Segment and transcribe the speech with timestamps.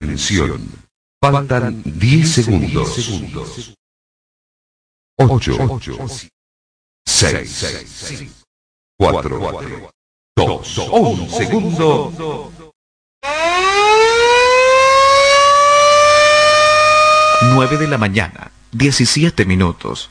[0.00, 0.60] Atención.
[1.22, 3.74] Faltan 10 segundos.
[5.18, 5.80] 8,
[7.06, 8.34] 6,
[8.98, 9.40] 4,
[10.36, 12.52] 2, 1 segundo.
[17.54, 20.10] 9 de la mañana, 17 minutos.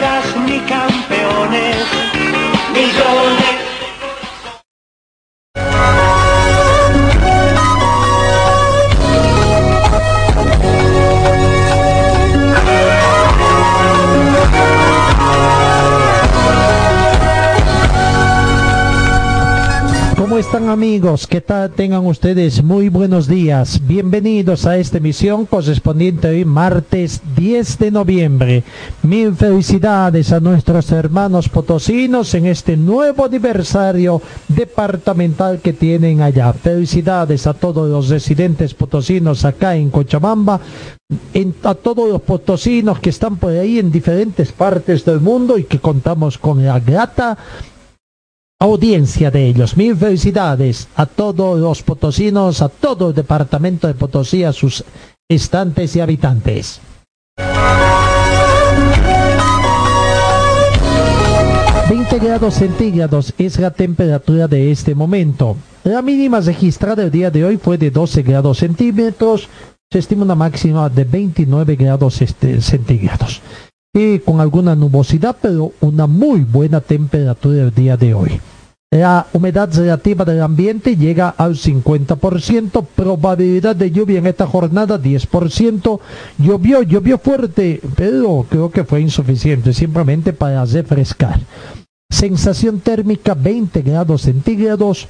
[20.31, 21.27] ¿Cómo están amigos?
[21.27, 22.63] ¿Qué tal tengan ustedes?
[22.63, 23.81] Muy buenos días.
[23.85, 28.63] Bienvenidos a esta emisión correspondiente hoy martes 10 de noviembre.
[29.03, 36.53] Mil felicidades a nuestros hermanos potosinos en este nuevo aniversario departamental que tienen allá.
[36.53, 40.61] Felicidades a todos los residentes potosinos acá en Cochabamba,
[41.33, 45.65] en- a todos los potosinos que están por ahí en diferentes partes del mundo y
[45.65, 47.37] que contamos con la grata
[48.61, 49.75] audiencia de ellos.
[49.75, 54.83] Mil felicidades a todos los potosinos, a todo el departamento de Potosí, a sus
[55.29, 56.79] estantes y habitantes.
[61.89, 65.57] ...20 grados centígrados es la temperatura de este momento.
[65.83, 69.49] La mínima registrada el día de hoy fue de 12 grados centímetros.
[69.91, 73.41] Se estima una máxima de 29 grados este, centígrados.
[73.93, 78.39] Y con alguna nubosidad, pero una muy buena temperatura el día de hoy.
[78.93, 85.99] La humedad relativa del ambiente llega al 50%, probabilidad de lluvia en esta jornada 10%.
[86.37, 91.39] Llovió, llovió fuerte, pero creo que fue insuficiente, simplemente para refrescar.
[92.09, 95.07] Sensación térmica 20 grados centígrados.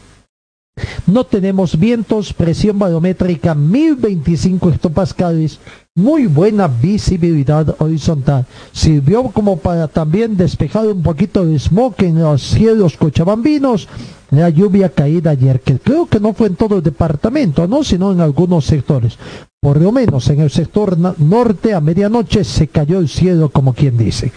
[1.07, 5.59] No tenemos vientos, presión barométrica 1025 hectopascales,
[5.95, 8.45] muy buena visibilidad horizontal.
[8.71, 13.87] Sirvió como para también despejar un poquito el smog en los cielos cochabambinos.
[14.29, 18.13] La lluvia caída ayer, que creo que no fue en todo el departamento, no, sino
[18.13, 19.17] en algunos sectores.
[19.59, 23.97] Por lo menos en el sector norte a medianoche se cayó el cielo, como quien
[23.97, 24.31] dice.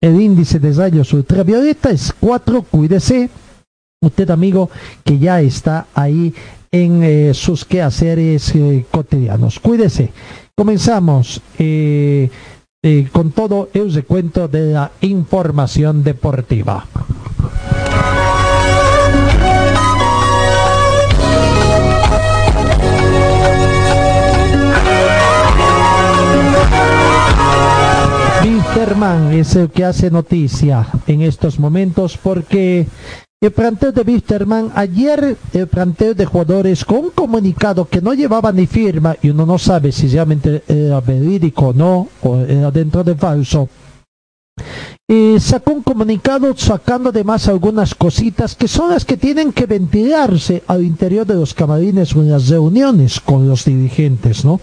[0.00, 3.30] El índice de rayos ultravioleta es 4, cuídese
[4.00, 4.70] usted amigo
[5.04, 6.32] que ya está ahí
[6.70, 9.58] en eh, sus quehaceres eh, cotidianos.
[9.58, 10.12] Cuídese.
[10.54, 12.30] Comenzamos eh,
[13.12, 16.86] con todo el recuento de la información deportiva.
[28.68, 32.86] Wisterman es el que hace noticia en estos momentos porque
[33.40, 38.50] el planteo de Wisterman, ayer el planteo de jugadores con un comunicado que no llevaba
[38.50, 43.04] ni firma y uno no sabe si realmente era verídico o no, o era dentro
[43.04, 43.68] de falso.
[45.38, 50.82] Sacó un comunicado sacando además algunas cositas que son las que tienen que ventilarse al
[50.82, 54.60] interior de los camarines o en las reuniones con los dirigentes, ¿no?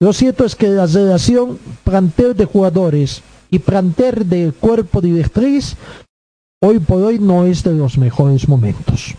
[0.00, 5.76] Lo cierto es que la relación planteo de jugadores y plantel del cuerpo directriz
[6.62, 9.14] hoy por hoy no es de los mejores momentos.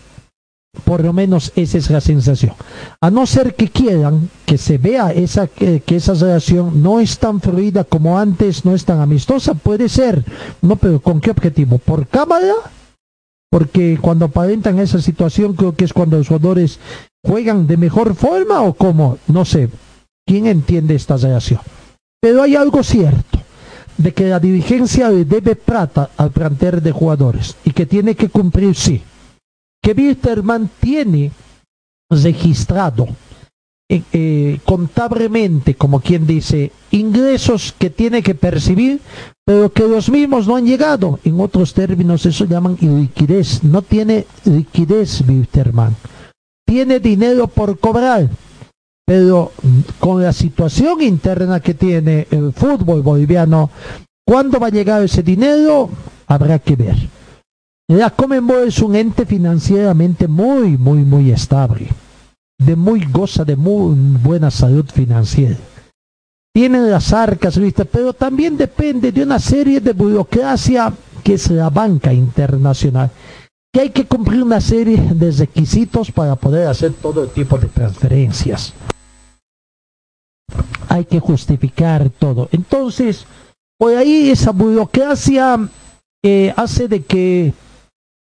[0.84, 2.52] Por lo menos esa es la sensación.
[3.00, 7.40] A no ser que quieran que se vea esa, que, esa relación no es tan
[7.40, 10.24] fluida como antes, no es tan amistosa, puede ser.
[10.62, 11.78] No, pero ¿con qué objetivo?
[11.78, 12.54] ¿Por cámara?
[13.50, 16.78] Porque cuando aparentan esa situación creo que es cuando los jugadores
[17.24, 19.70] juegan de mejor forma o cómo, no sé.
[20.26, 21.60] ¿Quién entiende esta relación?
[22.20, 23.37] Pero hay algo cierto
[23.98, 28.28] de que la dirigencia le debe plata al plantel de jugadores y que tiene que
[28.28, 29.02] cumplir, sí.
[29.82, 31.32] Que Wilterman tiene
[32.08, 33.08] registrado
[33.90, 39.00] eh, eh, contablemente, como quien dice, ingresos que tiene que percibir,
[39.44, 41.18] pero que los mismos no han llegado.
[41.24, 43.64] En otros términos, eso llaman liquidez.
[43.64, 45.96] No tiene liquidez Wilterman.
[46.66, 48.28] Tiene dinero por cobrar,
[49.08, 49.52] pero
[49.98, 53.70] con la situación interna que tiene el fútbol boliviano,
[54.22, 55.88] ¿cuándo va a llegar ese dinero?
[56.26, 56.94] Habrá que ver.
[57.88, 61.88] La Comenbol es un ente financieramente muy, muy, muy estable,
[62.58, 65.56] de muy goza de muy buena salud financiera.
[66.54, 67.86] tienen las arcas, ¿viste?
[67.86, 70.92] pero también depende de una serie de burocracia
[71.24, 73.10] que es la banca internacional,
[73.72, 78.74] que hay que cumplir una serie de requisitos para poder hacer todo tipo de transferencias.
[80.88, 82.48] Hay que justificar todo.
[82.52, 83.26] Entonces,
[83.78, 85.58] por ahí esa burocracia
[86.22, 87.52] eh, hace de que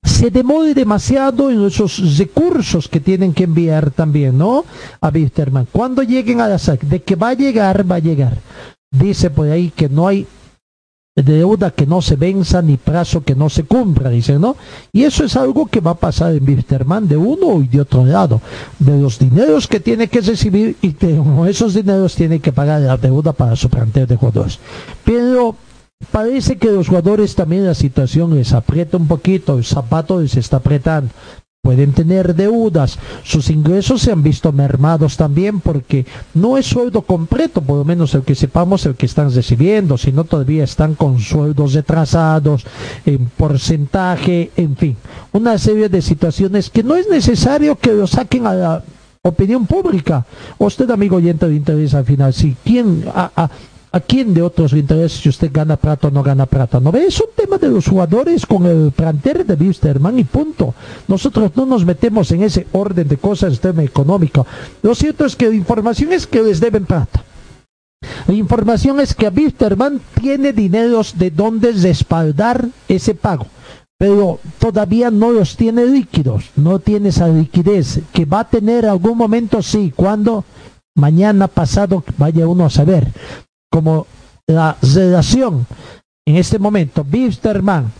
[0.02, 4.64] se demore demasiado en esos recursos que tienen que enviar también, ¿no?
[5.00, 5.66] A Wisterman.
[5.70, 8.38] Cuando lleguen a la SAC, de que va a llegar, va a llegar.
[8.90, 10.26] Dice por ahí que no hay
[11.22, 14.56] deuda que no se venza ni plazo que no se cumpla, dice, ¿no?
[14.92, 18.04] Y eso es algo que va a pasar en Wisterman de uno y de otro
[18.04, 18.40] lado,
[18.78, 22.96] de los dineros que tiene que recibir y que esos dineros tiene que pagar la
[22.96, 24.58] deuda para su planteo de jugadores.
[25.04, 25.56] Pero
[26.12, 30.58] Parece que los jugadores también la situación les aprieta un poquito, el zapato les está
[30.58, 31.08] apretando.
[31.66, 37.60] Pueden tener deudas, sus ingresos se han visto mermados también porque no es sueldo completo,
[37.60, 41.74] por lo menos el que sepamos el que están recibiendo, sino todavía están con sueldos
[41.74, 42.64] retrasados,
[43.04, 44.96] en porcentaje, en fin,
[45.32, 48.84] una serie de situaciones que no es necesario que lo saquen a la
[49.22, 50.24] opinión pública.
[50.58, 53.50] Usted, amigo oyente de interés al final, si quien a, ¿A
[54.00, 56.80] quién de otros le interesa si usted gana plata o no gana plata?
[56.80, 57.06] ¿No ve?
[57.06, 60.74] Es un tema de los jugadores con el plantel de Wisterman y punto.
[61.08, 64.46] Nosotros no nos metemos en ese orden de cosas del tema económico.
[64.82, 67.24] Lo cierto es que la información es que les deben plata.
[68.26, 73.46] La información es que Wisterman tiene dineros de donde respaldar ese pago
[73.98, 79.16] pero todavía no los tiene líquidos, no tiene esa liquidez, que va a tener algún
[79.16, 80.44] momento, sí, cuando
[80.94, 83.08] mañana pasado vaya uno a saber
[83.76, 84.06] como
[84.46, 85.66] la relación
[86.26, 87.92] en este momento, Bisterman,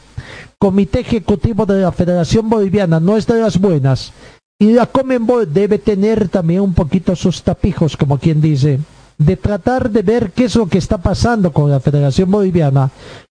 [0.59, 4.11] Comité Ejecutivo de la Federación Boliviana, no es de las buenas,
[4.59, 8.81] y la Comenbol debe tener también un poquito sus tapijos, como quien dice,
[9.19, 12.91] de tratar de ver qué es lo que está pasando con la Federación Boliviana,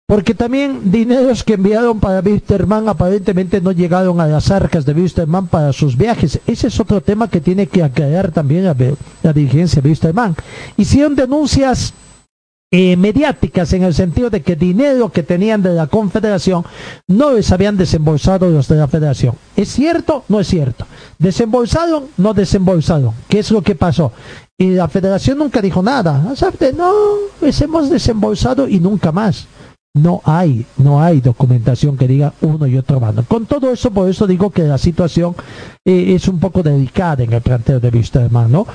[0.08, 5.46] porque también dineros que enviaron para Wisterman aparentemente no llegaron a las arcas de Wisterman
[5.46, 6.40] para sus viajes.
[6.48, 8.76] Ese es otro tema que tiene que aclarar también la,
[9.22, 10.36] la dirigencia de Wisterman.
[10.76, 11.94] Hicieron denuncias
[12.74, 16.64] eh, mediáticas en el sentido de que dinero que tenían de la Confederación
[17.06, 19.36] no les habían desembolsado los de la Federación.
[19.58, 20.24] ¿Es cierto?
[20.30, 20.88] No es cierto.
[21.20, 22.06] ¿Desembolsaron?
[22.16, 23.14] No desembolsaron.
[23.28, 24.14] ¿Qué es lo que pasó?
[24.58, 26.34] Y la Federación nunca dijo nada.
[26.78, 26.94] No,
[27.42, 29.48] les hemos desembolsado y nunca más.
[29.94, 33.26] No hay, no hay documentación que diga uno y otro mano.
[33.28, 35.36] Con todo eso, por eso digo que la situación
[35.84, 38.66] eh, es un poco delicada en el planteo de vista ¿no?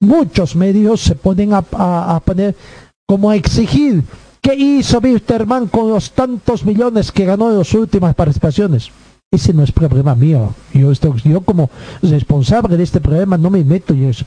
[0.00, 2.56] Muchos medios se ponen a poner
[3.06, 4.02] como a exigir
[4.40, 8.90] qué hizo Wisterman con los tantos millones que ganó en las últimas participaciones.
[9.30, 10.54] Ese no es problema mío.
[10.72, 11.70] Yo, como
[12.02, 14.24] responsable de este problema no me meto en eso.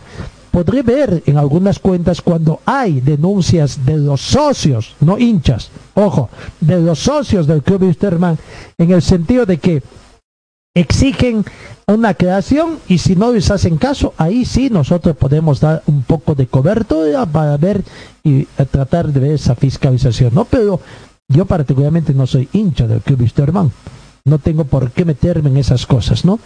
[0.52, 6.30] Podré ver en algunas cuentas cuando hay denuncias de los socios, no hinchas, ojo,
[6.60, 8.38] de los socios del Club Wisterman,
[8.78, 9.84] en el sentido de que
[10.80, 11.46] exigen
[11.88, 16.36] una creación y si no les hacen caso, ahí sí nosotros podemos dar un poco
[16.36, 17.84] de cobertura para ver
[18.24, 20.46] y tratar de ver esa fiscalización, ¿no?
[20.46, 20.82] Pero
[21.30, 23.72] yo particularmente no soy hincha del Club Wisterman,
[24.26, 26.40] no tengo por qué meterme en esas cosas, ¿no?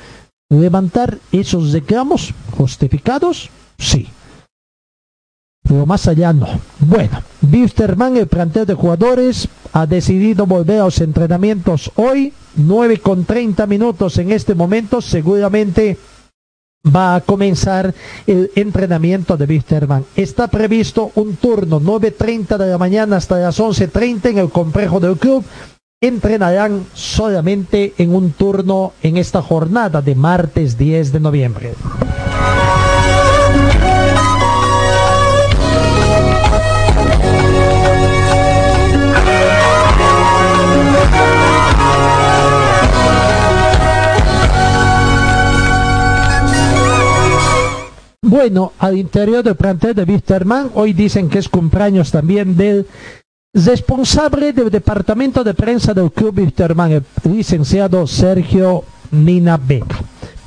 [0.49, 4.07] Levantar esos reclamos justificados, sí.
[5.71, 6.49] Pero más allá no.
[6.79, 13.23] Bueno, Wisterman, el plantel de jugadores, ha decidido volver a los entrenamientos hoy 9 con
[13.23, 14.99] 30 minutos en este momento.
[14.99, 15.97] Seguramente
[16.93, 17.95] va a comenzar
[18.27, 20.03] el entrenamiento de Wisterman.
[20.17, 25.15] Está previsto un turno 9.30 de la mañana hasta las 11.30 en el complejo del
[25.15, 25.45] club.
[26.01, 31.75] Entrenarán solamente en un turno en esta jornada de martes 10 de noviembre.
[48.31, 52.87] Bueno, al interior del plantel de Wisterman, hoy dicen que es cumpleaños también del
[53.53, 59.99] responsable del departamento de prensa del Club Wisterman, el licenciado Sergio Nina Beca.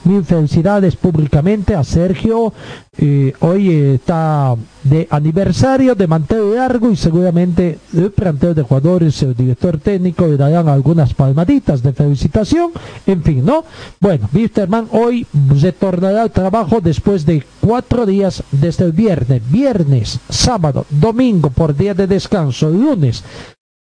[0.04, 2.52] Mil felicidades públicamente a Sergio.
[2.99, 9.34] Eh, hoy está de aniversario de mantel largo y seguramente el plantel de jugadores, el
[9.34, 12.73] director técnico le darán algunas palmaditas de felicitación.
[13.06, 13.64] En fin, ¿no?
[13.99, 19.42] Bueno, Wisterman hoy retornará al trabajo después de cuatro días desde el viernes.
[19.50, 23.25] Viernes, sábado, domingo por día de descanso, lunes.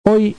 [0.06, 0.36] Hoy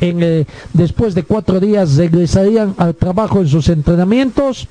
[0.00, 4.68] en, eh, después de cuatro días regresarían al trabajo en sus entrenamientos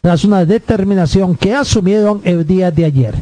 [0.00, 3.14] tras una determinación que asumieron el día de ayer.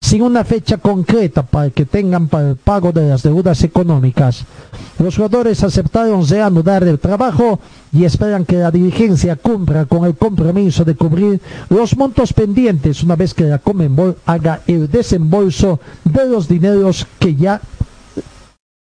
[0.00, 4.44] Sin una fecha concreta para que tengan para el pago de las deudas económicas,
[4.98, 7.58] los jugadores aceptaron reanudar el trabajo
[7.92, 13.16] y esperan que la dirigencia cumpla con el compromiso de cubrir los montos pendientes una
[13.16, 17.60] vez que la Comenbol haga el desembolso de los dineros que ya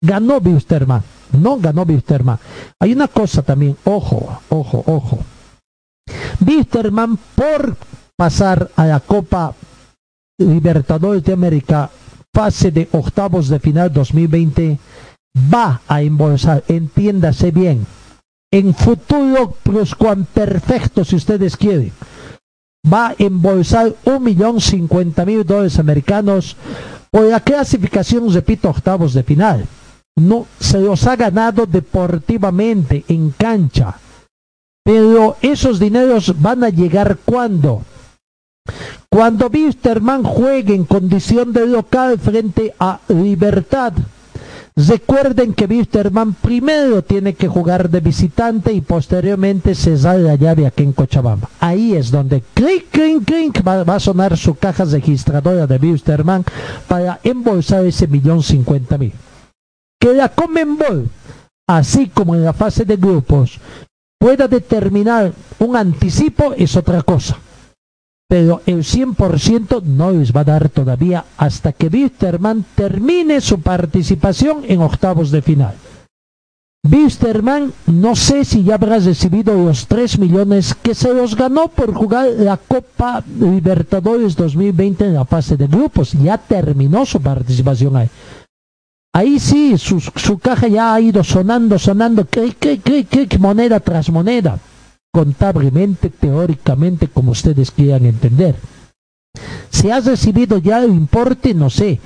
[0.00, 1.02] ganó Wisterman.
[1.32, 2.38] No ganó Wisterman.
[2.80, 5.18] Hay una cosa también, ojo, ojo, ojo.
[6.44, 7.76] Wisterman por
[8.16, 9.54] pasar a la Copa
[10.38, 11.90] Libertadores de América,
[12.32, 14.78] fase de octavos de final 2020,
[15.52, 17.86] va a embolsar, entiéndase bien,
[18.50, 19.56] en futuro
[19.96, 21.92] cuan perfecto si ustedes quieren,
[22.82, 26.56] va a embolsar un millón cincuenta mil dólares americanos
[27.10, 29.66] por la clasificación, repito, octavos de final.
[30.16, 33.96] No se los ha ganado deportivamente en cancha.
[34.84, 37.82] Pero esos dineros van a llegar cuando?
[39.08, 43.92] Cuando Wisterman juegue en condición de local frente a Libertad
[44.88, 50.66] Recuerden que Wisterman primero tiene que jugar de visitante y posteriormente se sale la llave
[50.66, 51.50] aquí en Cochabamba.
[51.60, 56.44] Ahí es donde clic, clic, clic va, a sonar su caja registradora de Wisterman
[56.88, 59.12] para embolsar ese millón cincuenta mil.
[60.00, 61.08] Que la Comenbol,
[61.68, 63.58] así como en la fase de grupos,
[64.20, 67.38] pueda determinar un anticipo es otra cosa
[68.30, 74.62] pero el 100% no les va a dar todavía hasta que Wisterman termine su participación
[74.68, 75.74] en octavos de final.
[76.88, 81.92] Wisterman no sé si ya habrá recibido los 3 millones que se los ganó por
[81.92, 86.12] jugar la Copa Libertadores 2020 en la fase de grupos.
[86.12, 88.08] Ya terminó su participación ahí.
[89.12, 92.26] Ahí sí, su, caja ya ha ido sonando, sonando,
[93.38, 94.58] moneda tras moneda
[95.12, 98.54] contablemente, teóricamente, como ustedes quieran entender.
[99.70, 102.00] Si has recibido ya el importe, no sé.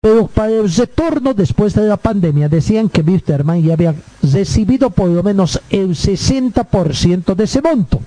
[0.00, 5.08] Pero para el retorno después de la pandemia decían que Wisterman ya había recibido por
[5.08, 8.00] lo menos el 60% de ese monto.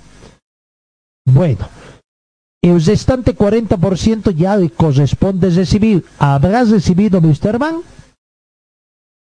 [1.25, 1.67] Bueno,
[2.61, 6.05] el restante 40% ya le corresponde recibir.
[6.17, 7.81] ¿Habrás recibido Wisterman?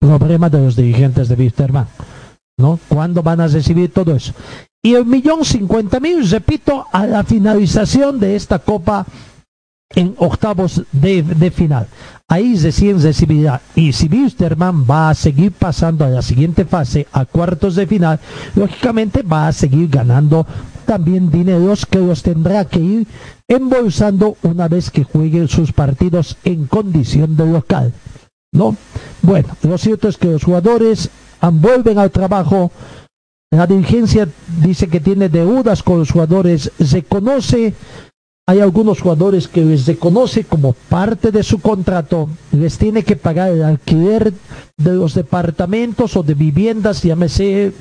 [0.00, 1.86] Problema de los dirigentes de Wisterman.
[2.58, 2.78] ¿No?
[2.88, 4.32] ¿Cuándo van a recibir todo eso?
[4.86, 9.04] y el millón cincuenta mil, repito, a la finalización de esta Copa
[9.92, 11.88] en octavos de, final.
[12.28, 13.60] Ahí recién recibirá.
[13.74, 18.20] Y si Wisterman va a seguir pasando a la siguiente fase, a cuartos de final,
[18.54, 20.46] lógicamente va a seguir ganando
[20.86, 23.08] también dineros que los tendrá que ir
[23.48, 27.92] embolsando una vez que juegue sus partidos en condición de local.
[28.56, 28.76] ¿No?
[29.22, 31.10] Bueno, lo cierto es que los jugadores
[31.52, 32.70] vuelven al trabajo
[33.50, 34.28] la dirigencia
[34.60, 37.74] dice que tiene deudas con los jugadores, se conoce,
[38.44, 43.52] hay algunos jugadores que les reconoce como parte de su contrato, les tiene que pagar
[43.52, 44.32] el alquiler
[44.76, 47.72] de los departamentos o de viviendas, llámese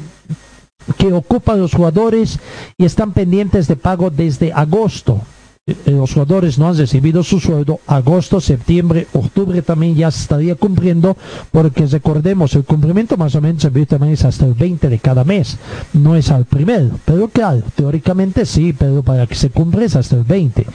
[0.97, 2.39] que ocupan los jugadores
[2.77, 5.21] y están pendientes de pago desde agosto.
[5.67, 10.53] Eh, los jugadores no han recibido su sueldo, agosto, septiembre, octubre también ya se estaría
[10.53, 11.17] cumpliendo,
[11.51, 15.57] porque recordemos, el cumplimiento más o menos también es hasta el 20 de cada mes,
[15.91, 20.17] no es al primero, pero claro, teóricamente sí, pero para que se cumpla es hasta
[20.17, 20.67] el 20.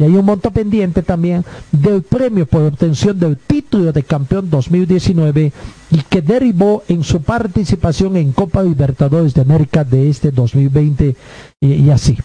[0.00, 5.52] Y hay un monto pendiente también del premio por obtención del título de campeón 2019
[5.92, 11.14] y que derivó en su participación en Copa Libertadores de América de este 2020
[11.60, 12.18] y así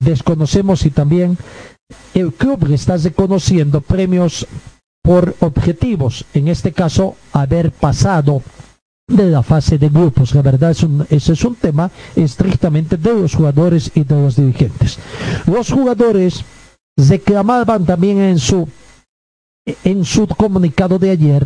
[0.00, 1.36] desconocemos si también
[2.14, 4.46] el club está reconociendo premios
[5.02, 8.42] por objetivos, en este caso haber pasado
[9.08, 10.34] de la fase de grupos.
[10.34, 14.36] La verdad es un, ese es un tema estrictamente de los jugadores y de los
[14.36, 14.98] dirigentes.
[15.46, 16.44] Los jugadores
[16.96, 18.68] reclamaban también en su
[19.82, 21.44] en su comunicado de ayer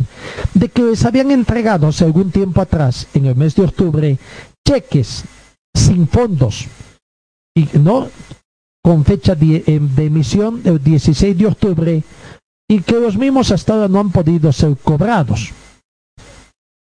[0.53, 4.17] de que les habían entregado hace algún tiempo atrás, en el mes de octubre,
[4.67, 5.23] cheques
[5.73, 6.67] sin fondos
[7.55, 8.09] y no
[8.83, 12.03] con fecha de, emisión el 16 de octubre
[12.67, 15.51] y que los mismos hasta ahora no han podido ser cobrados.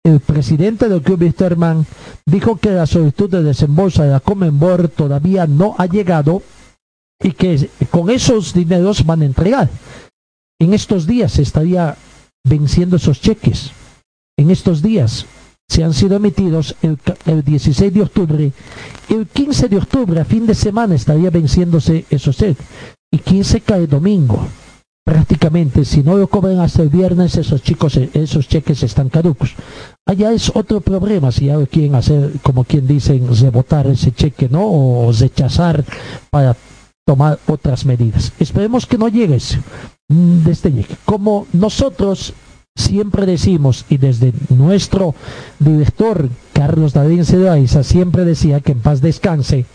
[0.03, 1.85] El presidente del club Wisterman
[2.25, 6.41] dijo que la solicitud de desembolso de la Comenbor todavía no ha llegado
[7.21, 9.69] y que con esos dineros van a entregar.
[10.59, 11.97] En estos días estaría
[12.45, 13.71] venciendo esos cheques.
[14.37, 15.25] En estos días
[15.69, 18.51] se han sido emitidos el, 16 de octubre.
[19.07, 22.65] El 15 de octubre, a fin de semana, estaría venciéndose esos cheques.
[23.11, 24.47] Y 15 cae domingo.
[25.05, 29.55] Prácticamente, si no lo cobran hasta el viernes, esos chicos, esos cheques están caducos.
[30.07, 34.65] Allá es otro problema, si ya quieren hacer, como quien dicen, rebotar ese cheque, ¿no?
[34.65, 35.83] O rechazar
[36.29, 36.55] para
[37.05, 38.33] tomar otras medidas.
[38.39, 39.57] Esperemos que no llegue eso,
[40.09, 40.95] mm, desde llegue.
[41.05, 42.33] Como nosotros
[42.79, 45.13] siempre decimos, y desde nuestro
[45.59, 49.65] director Carlos David Cedaiza siempre decía que en paz descanse,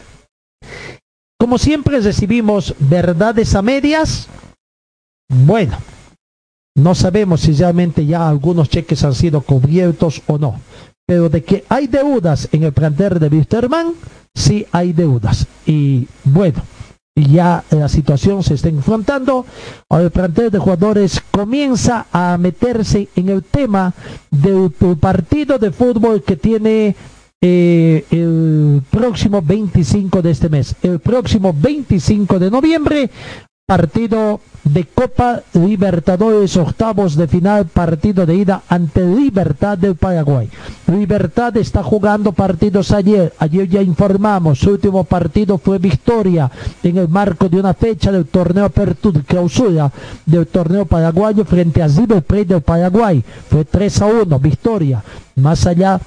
[1.38, 4.28] como siempre recibimos verdades a medias,
[5.28, 5.76] bueno,
[6.76, 10.60] no sabemos si realmente ya algunos cheques han sido cubiertos o no,
[11.06, 13.92] pero de que hay deudas en el plantel de Wisterman,
[14.34, 15.46] sí hay deudas.
[15.66, 16.62] Y bueno,
[17.16, 19.46] ya la situación se está enfrentando,
[19.90, 23.94] el plantel de jugadores comienza a meterse en el tema
[24.30, 26.96] del, partido de fútbol que tiene
[27.40, 30.74] eh, el próximo 25 de este mes.
[30.82, 33.10] El próximo 25 de noviembre
[33.66, 40.50] partido de Copa Libertadores, octavos de final, partido de ida ante Libertad del Paraguay.
[40.86, 46.50] Libertad está jugando partidos ayer, ayer ya informamos, su último partido fue victoria
[46.82, 49.90] en el marco de una fecha del torneo Apertura, clausura
[50.26, 53.24] del torneo paraguayo frente a River Plate del Paraguay.
[53.48, 55.02] Fue 3 a 1, victoria.
[55.36, 55.98] Más allá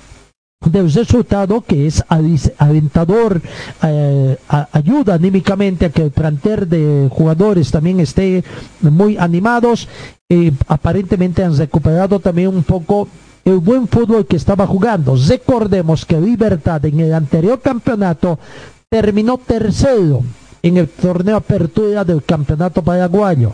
[0.66, 3.42] del resultado que es aventador,
[3.84, 4.38] eh,
[4.72, 8.44] ayuda anímicamente a que el plantel de jugadores también esté
[8.82, 9.88] muy animados.
[10.30, 13.08] y aparentemente han recuperado también un poco
[13.46, 15.16] el buen fútbol que estaba jugando.
[15.16, 18.38] Recordemos que Libertad en el anterior campeonato
[18.90, 20.24] terminó tercero
[20.62, 23.54] en el torneo apertura del campeonato paraguayo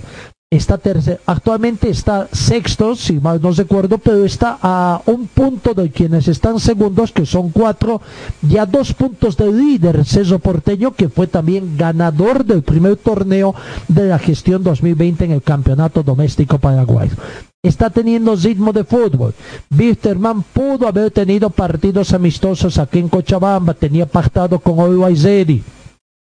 [0.55, 0.79] está
[1.25, 6.59] actualmente está sexto, si mal no recuerdo, pero está a un punto de quienes están
[6.59, 8.01] segundos, que son cuatro,
[8.47, 13.55] y a dos puntos del líder, Ceso Porteño, que fue también ganador del primer torneo
[13.87, 17.15] de la gestión 2020 en el campeonato doméstico paraguayo.
[17.63, 19.33] Está teniendo ritmo de fútbol.
[19.75, 25.63] Wisterman pudo haber tenido partidos amistosos aquí en Cochabamba, tenía pactado con Zedi.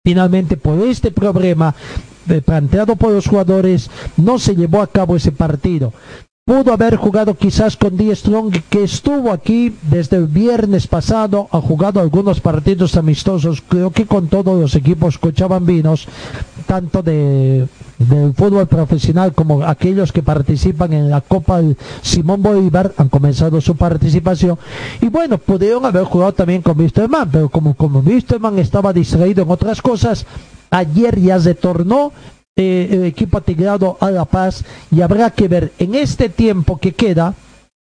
[0.04, 1.75] Finalmente, por este problema,
[2.45, 5.93] planteado por los jugadores, no se llevó a cabo ese partido.
[6.47, 11.59] Pudo haber jugado quizás con Die Strong, que estuvo aquí desde el viernes pasado, ha
[11.62, 16.06] jugado algunos partidos amistosos, creo que con todos los equipos cochabambinos,
[16.67, 17.67] tanto de,
[17.99, 21.63] del fútbol profesional como aquellos que participan en la Copa
[22.02, 24.58] Simón Bolívar, han comenzado su participación.
[25.00, 29.50] Y bueno, pudieron haber jugado también con Wisterman, pero como, como Wisterman estaba distraído en
[29.50, 30.26] otras cosas,
[30.75, 32.13] Ayer ya retornó
[32.56, 36.91] eh, el equipo atigrado a La Paz y habrá que ver en este tiempo que
[36.91, 37.34] queda,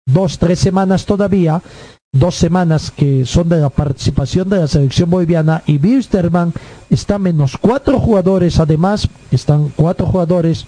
[0.05, 1.63] dos, tres semanas todavía,
[2.11, 6.53] dos semanas que son de la participación de la selección boliviana y Wilstermann
[6.91, 10.67] está menos cuatro jugadores, además están cuatro jugadores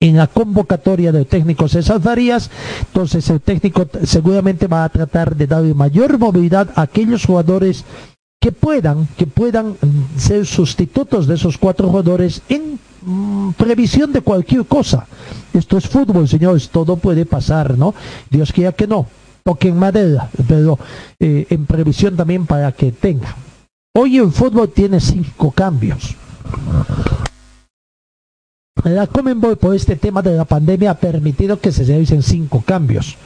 [0.00, 5.46] en la convocatoria del técnico César Farías, entonces el técnico seguramente va a tratar de
[5.46, 7.84] darle mayor movilidad a aquellos jugadores
[8.40, 14.20] que puedan, que puedan mm, ser sustitutos de esos cuatro jugadores en mm, previsión de
[14.20, 15.06] cualquier cosa.
[15.52, 17.94] Esto es fútbol, señores, todo puede pasar, ¿no?
[18.30, 19.06] Dios quiera que no,
[19.42, 20.78] toquen madera, pero
[21.18, 23.34] eh, en previsión también para que tenga.
[23.94, 26.14] Hoy el fútbol tiene cinco cambios.
[28.84, 33.16] La Comenbol por este tema de la pandemia ha permitido que se realicen cinco cambios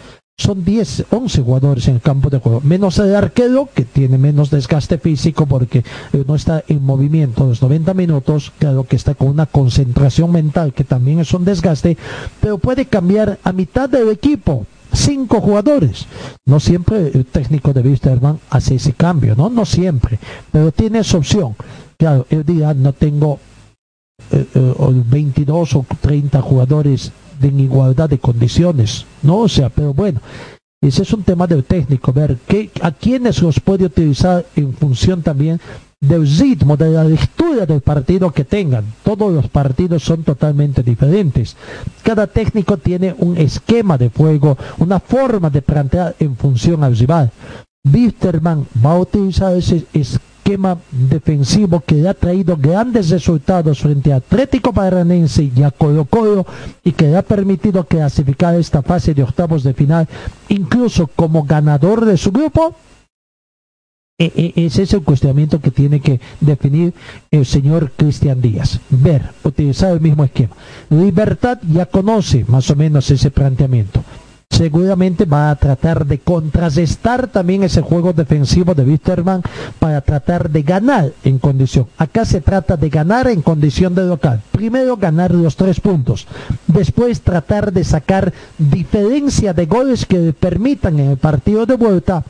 [0.40, 4.50] son 10, 11 jugadores en el campo de juego, menos el arquero que tiene menos
[4.50, 9.29] desgaste físico porque eh, no está en movimiento los 90 minutos, claro que está con
[9.29, 11.98] una concentración mental que también es un desgaste,
[12.40, 14.66] pero puede cambiar a mitad del equipo.
[14.92, 16.07] Cinco jugadores.
[16.46, 19.48] No siempre el técnico de Wisterman hace ese cambio, ¿no?
[19.48, 20.18] No siempre,
[20.50, 21.55] pero tiene esa opción.
[21.96, 23.38] Claro, el día no tengo
[24.31, 29.38] 22 eh, eh, o 30 jugadores en igualdad de condiciones, ¿no?
[29.38, 30.20] O sea, pero bueno,
[30.83, 35.22] ese es un tema del técnico, ver qué, a quiénes los puede utilizar en función
[35.22, 35.61] también
[36.00, 38.85] del ritmo, de la lectura del partido que tengan.
[39.03, 41.57] Todos los partidos son totalmente diferentes.
[42.03, 47.31] Cada técnico tiene un esquema de juego, una forma de plantear en función al rival.
[47.85, 54.16] Wisterman va a utilizar ese esquema esquema defensivo que ha traído grandes resultados frente a
[54.16, 56.44] Atlético Paranense y a Colo Colo
[56.82, 60.08] y que ha permitido clasificar esta fase de octavos de final
[60.48, 62.74] incluso como ganador de su grupo
[64.18, 66.92] e, e, ese es el cuestionamiento que tiene que definir
[67.30, 68.78] el señor Cristian Díaz.
[68.90, 70.54] Ver, utilizar el mismo esquema.
[70.90, 74.02] Libertad ya conoce más o menos ese planteamiento
[74.50, 79.42] seguramente va a tratar de contrarrestar también ese juego defensivo de Wisterman
[79.78, 81.86] para tratar de ganar en condición.
[81.96, 84.42] Acá se trata de ganar en condición de local.
[84.50, 86.26] Primero ganar los tres puntos,
[86.66, 92.24] después tratar de sacar diferencia de goles que permitan en el partido de vuelta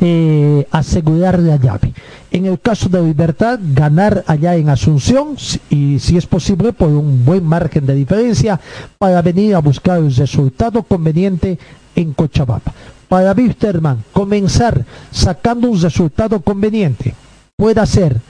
[0.00, 1.92] eh, asegurar la llave.
[2.30, 5.36] En el caso de Libertad, ganar allá en Asunción
[5.70, 8.60] y si es posible por un buen margen de diferencia
[8.98, 11.58] para venir a buscar el resultado conveniente
[11.94, 12.72] en Cochabamba.
[13.08, 17.14] Para Wisterman, comenzar sacando un resultado conveniente
[17.56, 18.20] puede ser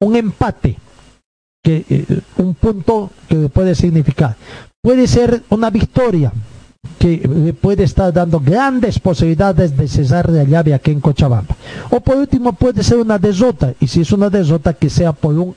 [0.00, 0.76] un empate,
[1.62, 4.36] que, eh, un punto que puede significar,
[4.82, 6.32] puede ser una victoria,
[6.98, 11.56] que puede estar dando grandes posibilidades de cesar la llave aquí en Cochabamba.
[11.90, 15.34] O por último puede ser una desota, y si es una desota que sea por
[15.34, 15.54] un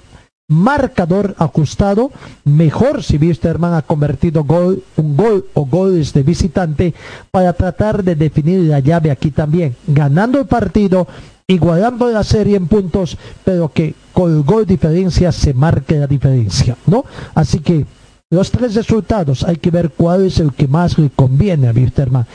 [0.50, 2.10] marcador ajustado,
[2.46, 6.94] mejor si Wisterman ha convertido gol, un gol o goles de visitante
[7.32, 11.08] para tratar de definir la llave aquí también, ganando el partido,
[11.48, 16.78] igualando la serie en puntos, pero que con el gol diferencia se marque la diferencia,
[16.86, 17.04] ¿no?
[17.36, 17.86] Así que
[18.30, 22.28] los tres resultados hay que ver cuál es el que más le conviene a Wisterman.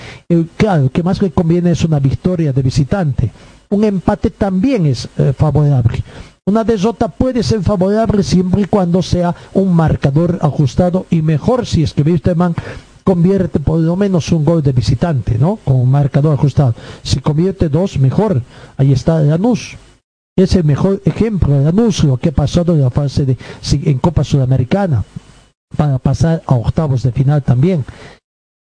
[0.56, 3.30] claro, el que más le conviene es una victoria de visitante.
[3.68, 6.02] Un empate también es eh, favorable.
[6.46, 11.82] Una desota puede ser favorable siempre y cuando sea un marcador ajustado y mejor si
[11.82, 12.54] es que Wisterman
[13.04, 15.56] convierte por lo menos un gol de visitante, ¿no?
[15.56, 16.74] Con un marcador ajustado.
[17.02, 18.40] Si convierte dos, mejor.
[18.78, 19.76] Ahí está Lanús.
[20.36, 23.36] Es el mejor ejemplo de Lanús, lo que ha pasado en la fase de
[23.70, 25.04] en Copa Sudamericana
[25.76, 27.84] para pasar a octavos de final también.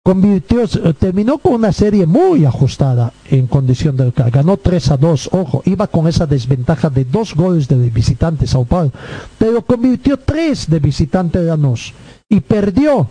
[0.06, 0.68] Convirtió,
[1.00, 4.32] terminó con una serie muy ajustada en condición de local.
[4.32, 8.66] Ganó 3 a 2, ojo, iba con esa desventaja de dos goles de visitante Sao
[8.66, 8.92] Paulo,
[9.38, 11.94] pero convirtió tres de visitante Lanús
[12.28, 13.08] y perdió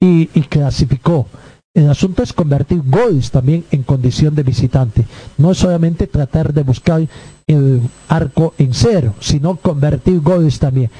[0.00, 1.26] y, clasificó.
[1.74, 5.04] El asunto es convertir goles también en condición de visitante.
[5.36, 7.06] No es solamente tratar de buscar
[7.46, 10.90] el arco en cero, sino convertir goles también.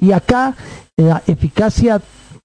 [0.00, 0.54] Y acá
[0.96, 2.00] la eficacia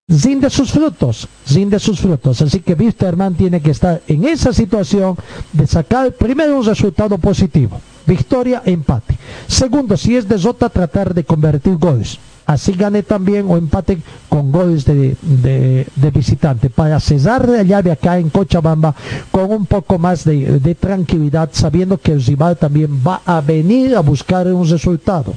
[0.09, 2.41] rinde sus frutos, rinde sus frutos.
[2.41, 5.15] Así que Wisterman tiene que estar en esa situación
[5.53, 9.17] de sacar primero un resultado positivo, victoria, empate.
[9.47, 12.17] Segundo, si es de Zota, tratar de convertir goles.
[12.47, 18.31] Así gane también o empate con goles de, visitante para cesar la llave acá en
[18.31, 18.95] Cochabamba
[19.29, 23.99] con un poco más de, de tranquilidad, sabiendo que el también va a venir a
[23.99, 25.35] buscar un resultado.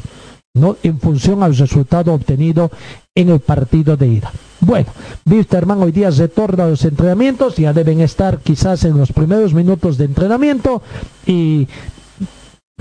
[0.55, 0.77] ¿No?
[0.83, 2.71] en función al resultado obtenido
[3.15, 4.33] en el partido de ida.
[4.61, 4.89] Bueno,
[5.25, 9.97] Wisterman hoy día retorna a los entrenamientos, ya deben estar quizás en los primeros minutos
[9.97, 10.83] de entrenamiento
[11.27, 11.67] y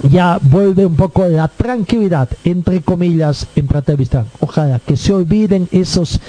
[0.10, 4.26] ya vuelve un poco la tranquilidad, entre comillas, en Pratevistán.
[4.40, 6.20] Ojalá que se olviden esos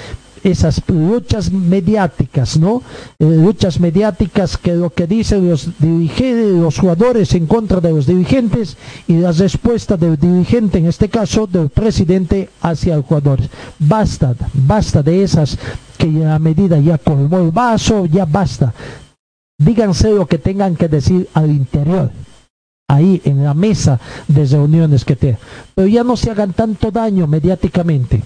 [0.45, 2.83] esas luchas mediáticas, ¿no?
[3.19, 8.07] Eh, luchas mediáticas que lo que dicen los dirigentes, los jugadores en contra de los
[8.07, 8.77] dirigentes
[9.07, 13.49] y la respuesta del dirigente, en este caso del presidente, hacia los jugadores.
[13.79, 15.59] Basta, basta de esas
[15.97, 18.73] que a medida ya colmó el vaso, ya basta.
[19.59, 22.11] Díganse lo que tengan que decir al interior
[22.89, 25.39] ahí en la mesa de reuniones que te
[25.75, 28.23] pero ya no se hagan tanto daño mediáticamente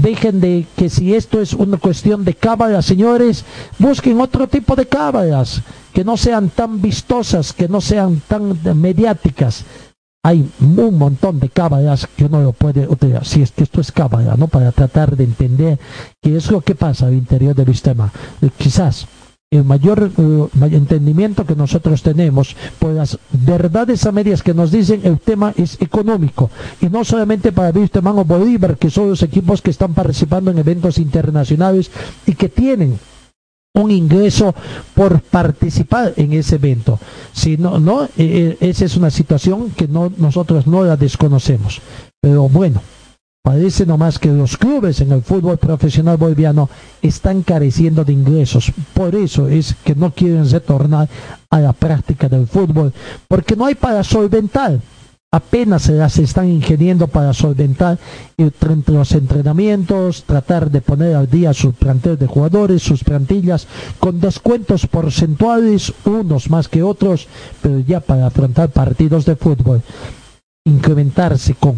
[0.00, 3.44] Dejen de que si esto es una cuestión de cábalas, señores,
[3.78, 9.64] busquen otro tipo de cábalas, que no sean tan vistosas, que no sean tan mediáticas.
[10.22, 13.90] Hay un montón de cábalas que uno lo puede utilizar, si es que esto es
[13.92, 14.48] cábala, ¿no?
[14.48, 15.78] Para tratar de entender
[16.22, 18.12] qué es lo que pasa al interior del sistema.
[18.56, 19.06] Quizás
[19.52, 25.00] el mayor eh, entendimiento que nosotros tenemos por las verdades a medias que nos dicen
[25.02, 29.60] el tema es económico y no solamente para Wisterman o Bolívar que son los equipos
[29.60, 31.90] que están participando en eventos internacionales
[32.26, 32.96] y que tienen
[33.74, 34.54] un ingreso
[34.94, 37.00] por participar en ese evento.
[37.32, 41.80] Si no, no, eh, eh, esa es una situación que no, nosotros no la desconocemos.
[42.20, 42.82] Pero bueno,
[43.42, 46.68] Parece nomás que los clubes en el fútbol profesional boliviano
[47.00, 48.70] están careciendo de ingresos.
[48.92, 51.08] Por eso es que no quieren retornar
[51.48, 52.92] a la práctica del fútbol,
[53.28, 54.78] porque no hay para solventar.
[55.32, 57.98] Apenas se las están ingeniendo para solventar
[58.36, 63.66] entre los entrenamientos, tratar de poner al día su plantel de jugadores, sus plantillas,
[64.00, 67.26] con descuentos porcentuales, unos más que otros,
[67.62, 69.82] pero ya para afrontar partidos de fútbol,
[70.64, 71.76] incrementarse con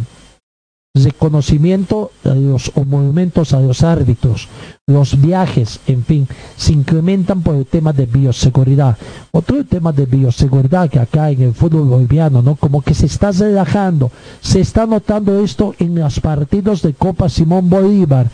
[0.95, 4.49] reconocimiento de los monumentos a los árbitros,
[4.87, 8.99] los viajes, en fin, se incrementan por el tema de bioseguridad.
[9.31, 12.57] Otro tema de bioseguridad que acá en el fútbol boliviano, ¿no?
[12.57, 14.11] Como que se está relajando,
[14.43, 18.29] se está notando esto en los partidos de Copa Simón Bolívar.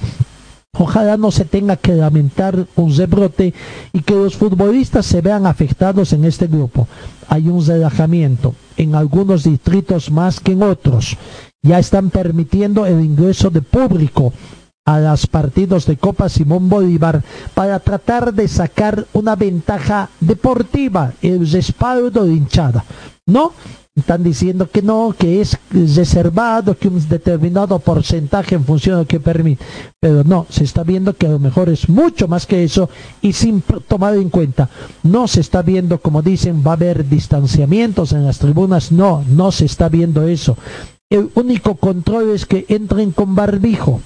[0.76, 3.54] Ojalá no se tenga que lamentar un rebrote
[3.92, 6.88] y que los futbolistas se vean afectados en este grupo.
[7.28, 11.16] Hay un relajamiento en algunos distritos más que en otros
[11.62, 14.32] ya están permitiendo el ingreso de público
[14.84, 21.50] a los partidos de Copa Simón Bolívar para tratar de sacar una ventaja deportiva, el
[21.50, 22.84] respaldo de hinchada.
[23.26, 23.52] No,
[23.94, 29.08] están diciendo que no, que es reservado, que un determinado porcentaje en función de lo
[29.08, 29.64] que permite.
[30.00, 32.88] Pero no, se está viendo que a lo mejor es mucho más que eso
[33.20, 34.70] y sin tomar en cuenta.
[35.02, 38.92] No se está viendo, como dicen, va a haber distanciamientos en las tribunas.
[38.92, 40.56] No, no se está viendo eso.
[41.10, 44.00] El único control es que entren con barbijo.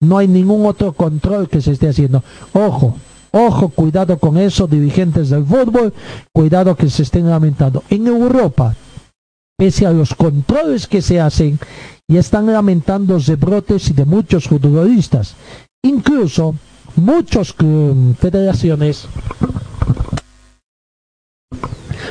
[0.00, 2.22] No hay ningún otro control que se esté haciendo.
[2.52, 2.96] Ojo,
[3.30, 5.92] ojo, cuidado con eso, dirigentes del fútbol,
[6.32, 7.84] cuidado que se estén lamentando.
[7.90, 8.74] En Europa,
[9.56, 11.60] pese a los controles que se hacen,
[12.08, 15.34] ya están lamentando de brotes y de muchos futbolistas.
[15.82, 16.56] Incluso
[16.96, 17.54] muchas
[18.18, 19.06] federaciones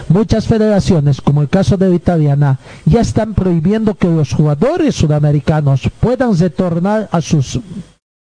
[0.10, 5.90] Muchas federaciones, como el caso de la italiana, ya están prohibiendo que los jugadores sudamericanos
[6.00, 7.60] puedan retornar a sus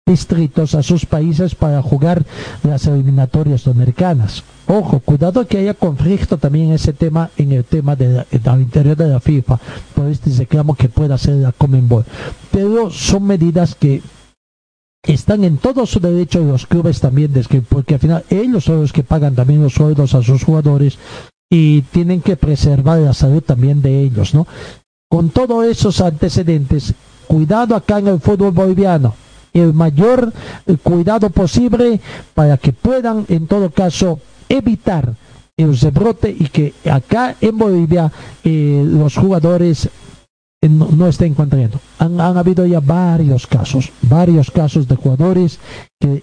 [0.04, 2.24] distritos, a sus países para jugar
[2.64, 4.42] las eliminatorias sudamericanas.
[4.66, 8.24] Ojo, cuidado que haya conflicto también en ese tema, en el tema del
[8.58, 9.60] interior de la FIFA,
[9.94, 12.04] por este reclamo que pueda hacer la Comenbol.
[12.50, 14.02] Pero son medidas que
[15.04, 17.32] están en todo su derecho los clubes también,
[17.68, 20.98] porque al final ellos son los que pagan también los sueldos a sus jugadores
[21.50, 24.46] y tienen que preservar la salud también de ellos, ¿no?
[25.10, 26.94] Con todos esos antecedentes,
[27.26, 29.14] cuidado acá en el fútbol boliviano,
[29.54, 30.32] el mayor
[30.66, 32.00] eh, cuidado posible
[32.34, 35.14] para que puedan en todo caso evitar
[35.56, 38.12] el rebrote y que acá en Bolivia
[38.44, 39.88] eh, los jugadores
[40.60, 41.80] eh, no, estén contrayendo.
[41.98, 45.58] Han, han habido ya varios casos, varios casos de jugadores
[45.98, 46.22] que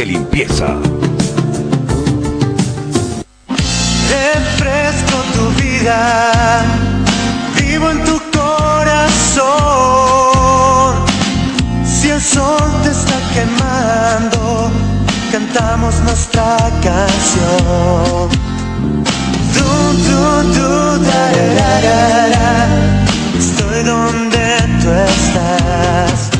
[0.00, 0.66] De limpieza.
[4.16, 6.62] Refresco tu vida,
[7.58, 9.44] vivo en tu corazón.
[11.84, 14.70] Si el sol te está quemando,
[15.32, 16.56] cantamos nuestra
[16.88, 18.30] canción.
[19.54, 19.68] Du,
[20.06, 20.22] du,
[20.54, 20.70] du,
[21.08, 21.24] da,
[23.38, 24.44] Estoy donde
[24.80, 26.39] tú estás.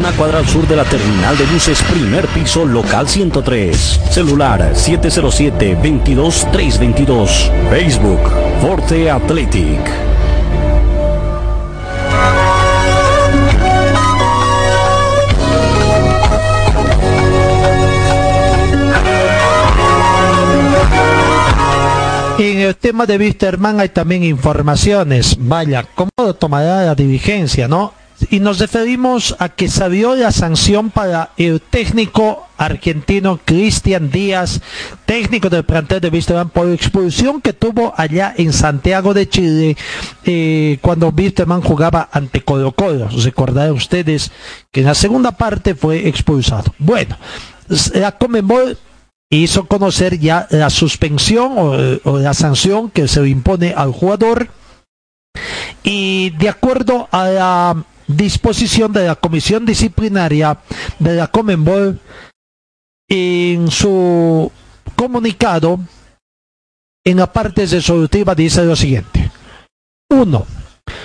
[0.00, 4.00] una cuadra al sur de la terminal de buses, primer piso, local 103.
[4.10, 7.50] Celular 707-22322.
[7.68, 8.18] Facebook,
[8.62, 9.78] Forte Athletic.
[22.38, 25.36] En el tema de Wisterman hay también informaciones.
[25.38, 28.00] Vaya, ¿cómo tomará la dirigencia, no?
[28.28, 34.60] Y nos referimos a que salió la sanción para el técnico argentino Cristian Díaz,
[35.06, 39.76] técnico del plantel de Wisterman, por expulsión que tuvo allá en Santiago de Chile
[40.24, 43.08] eh, cuando Wisterman jugaba ante Colo Colo.
[43.08, 44.30] Recordarán ustedes
[44.70, 46.74] que en la segunda parte fue expulsado.
[46.78, 47.16] Bueno,
[47.94, 48.76] la Comembol
[49.30, 54.48] hizo conocer ya la suspensión o, la sanción que se impone al jugador
[55.84, 57.84] y de acuerdo a la
[58.16, 60.58] disposición de la comisión disciplinaria
[60.98, 61.98] de la Comenbol
[63.08, 64.50] en su
[64.96, 65.80] comunicado
[67.04, 69.30] en la parte resolutiva dice lo siguiente
[70.10, 70.46] 1.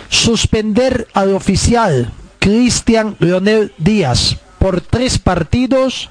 [0.09, 6.09] Suspender al oficial Cristian Leonel Díaz por tres partidos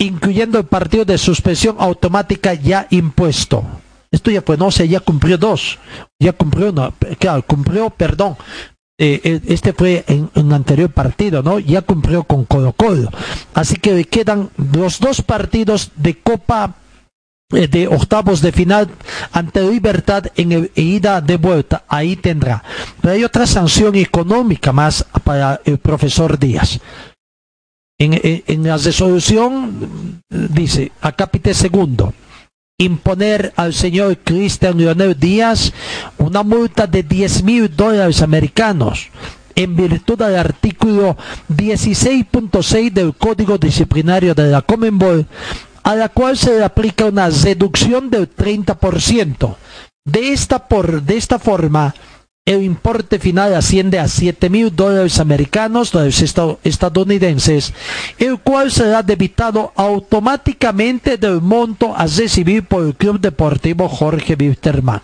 [0.00, 3.64] incluyendo el partido de suspensión automática ya impuesto.
[4.10, 5.78] Esto ya fue, no sé, ya cumplió dos,
[6.18, 8.36] ya cumplió uno, claro, cumplió, perdón,
[9.02, 11.58] eh, eh, este fue en un anterior partido, ¿no?
[11.58, 13.10] Ya cumplió con Colo Colo.
[13.54, 16.74] Así que quedan los dos partidos de Copa
[17.50, 18.90] eh, de octavos de final
[19.32, 21.84] ante Libertad en ida de vuelta.
[21.88, 22.62] Ahí tendrá.
[23.00, 26.78] Pero hay otra sanción económica más para el profesor Díaz.
[27.96, 32.14] En, la resolución dice, a capítulo segundo,
[32.80, 35.72] imponer al señor Cristian Leonel Díaz
[36.16, 39.10] una multa de 10 mil dólares americanos
[39.54, 41.16] en virtud del artículo
[41.50, 45.26] 16.6 del Código Disciplinario de la Comenbol,
[45.82, 49.56] a la cual se le aplica una reducción del 30%.
[50.06, 51.94] De esta, por, de esta forma,
[52.50, 56.20] el importe final asciende a 7 mil dólares americanos, dólares
[56.64, 57.72] estadounidenses,
[58.18, 65.00] el cual será debitado automáticamente del monto a recibir por el Club Deportivo Jorge Wisterman.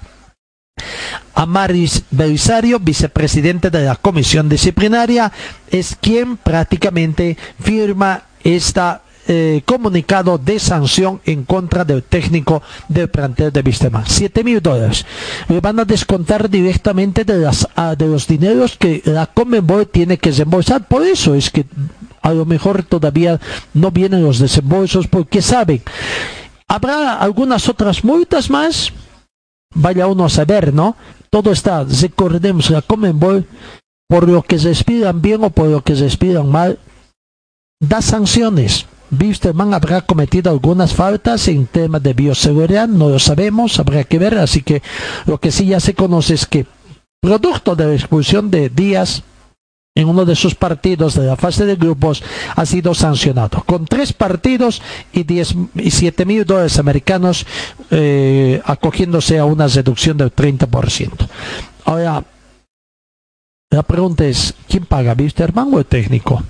[1.35, 5.30] Amaris Belisario, vicepresidente de la comisión disciplinaria,
[5.70, 13.52] es quien prácticamente firma esta eh, comunicado de sanción en contra del técnico del plantel
[13.52, 14.04] de Vistema.
[14.06, 15.04] 7 mil dólares.
[15.48, 20.18] Le van a descontar directamente de, las, ah, de los dineros que la Comenbol tiene
[20.18, 20.86] que desembolsar.
[20.86, 21.66] Por eso es que
[22.22, 23.40] a lo mejor todavía
[23.74, 25.82] no vienen los desembolsos porque saben.
[26.68, 28.92] Habrá algunas otras multas más.
[29.74, 30.96] Vaya uno a saber, ¿no?
[31.30, 33.46] Todo está, recordemos, la Comenbol,
[34.08, 36.78] por lo que se despidan bien o por lo que se despidan mal,
[37.80, 44.04] da sanciones Wisterman habrá cometido algunas faltas en temas de bioseguridad, no lo sabemos, habrá
[44.04, 44.82] que ver, así que
[45.26, 46.66] lo que sí ya se conoce es que
[47.20, 49.22] producto de la expulsión de Díaz
[49.96, 52.22] en uno de sus partidos de la fase de grupos
[52.54, 57.46] ha sido sancionado con tres partidos y, diez, y siete mil dólares americanos
[57.90, 61.10] eh, acogiéndose a una reducción del 30%.
[61.86, 62.22] Ahora,
[63.70, 66.42] la pregunta es, ¿quién paga, Wisterman o el técnico?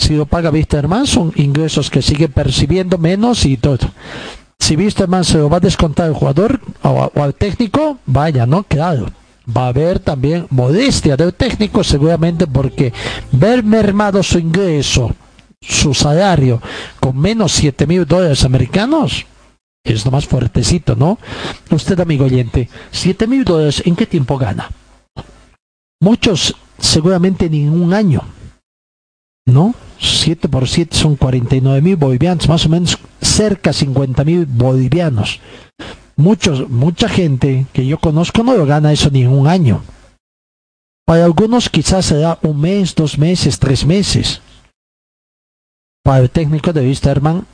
[0.00, 3.86] Si lo paga Wisterman son ingresos que sigue percibiendo menos y todo.
[4.58, 8.62] Si Wisterman se lo va a descontar al jugador o, al técnico, vaya, ¿no?
[8.62, 9.06] Claro.
[9.46, 12.92] Va a haber también modestia del técnico seguramente porque
[13.30, 15.14] ver mermado su ingreso,
[15.60, 16.62] su salario
[16.98, 19.26] con menos 7 mil dólares americanos,
[19.84, 21.18] es lo más fuertecito, ¿no?
[21.70, 24.70] Usted, amigo oyente, 7 mil dólares, ¿en qué tiempo gana?
[26.00, 28.22] muchos seguramente en un año,
[29.46, 29.74] ¿no?
[30.00, 35.40] 7 por 7 son 49 mil bolivianos, más o menos cerca 50 mil bolivianos.
[36.16, 39.82] Muchos, mucha gente que yo conozco no lo gana eso ni en un año.
[41.06, 44.40] Para algunos quizás será un mes, dos meses, tres meses.
[46.02, 47.46] Para el técnico de Wisterman,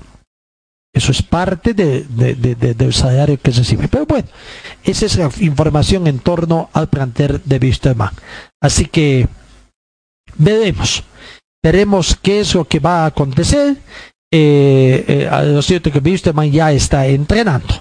[0.92, 3.88] eso es parte de, del salario que recibe.
[3.88, 4.28] Pero bueno,
[4.84, 8.10] esa es la información en torno al plantel de Wisterman.
[8.60, 9.28] Así que
[10.36, 11.02] veremos
[11.62, 13.76] veremos qué es lo que va a acontecer.
[14.32, 17.74] Eh, eh, lo cierto que Wisterman ya está entrenando.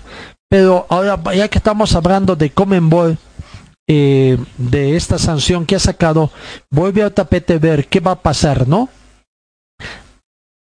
[0.49, 3.17] Pero ahora, ya que estamos hablando de Comenbol,
[3.88, 6.32] eh, de esta sanción que ha sacado,
[6.71, 8.89] vuelve al tapete ver qué va a pasar, ¿no?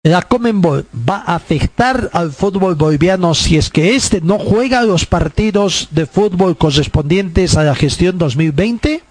[0.02, 5.06] La Comenbol va a afectar al fútbol boliviano si es que este no juega los
[5.06, 9.02] partidos de fútbol correspondientes a la gestión 2020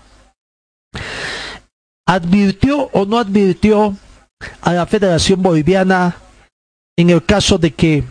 [2.08, 3.96] advirtió o no advirtió
[4.62, 6.16] a la Federación Boliviana
[6.98, 8.04] en el caso de que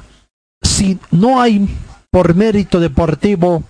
[0.62, 1.66] si no hay
[2.10, 3.64] por mérito deportivo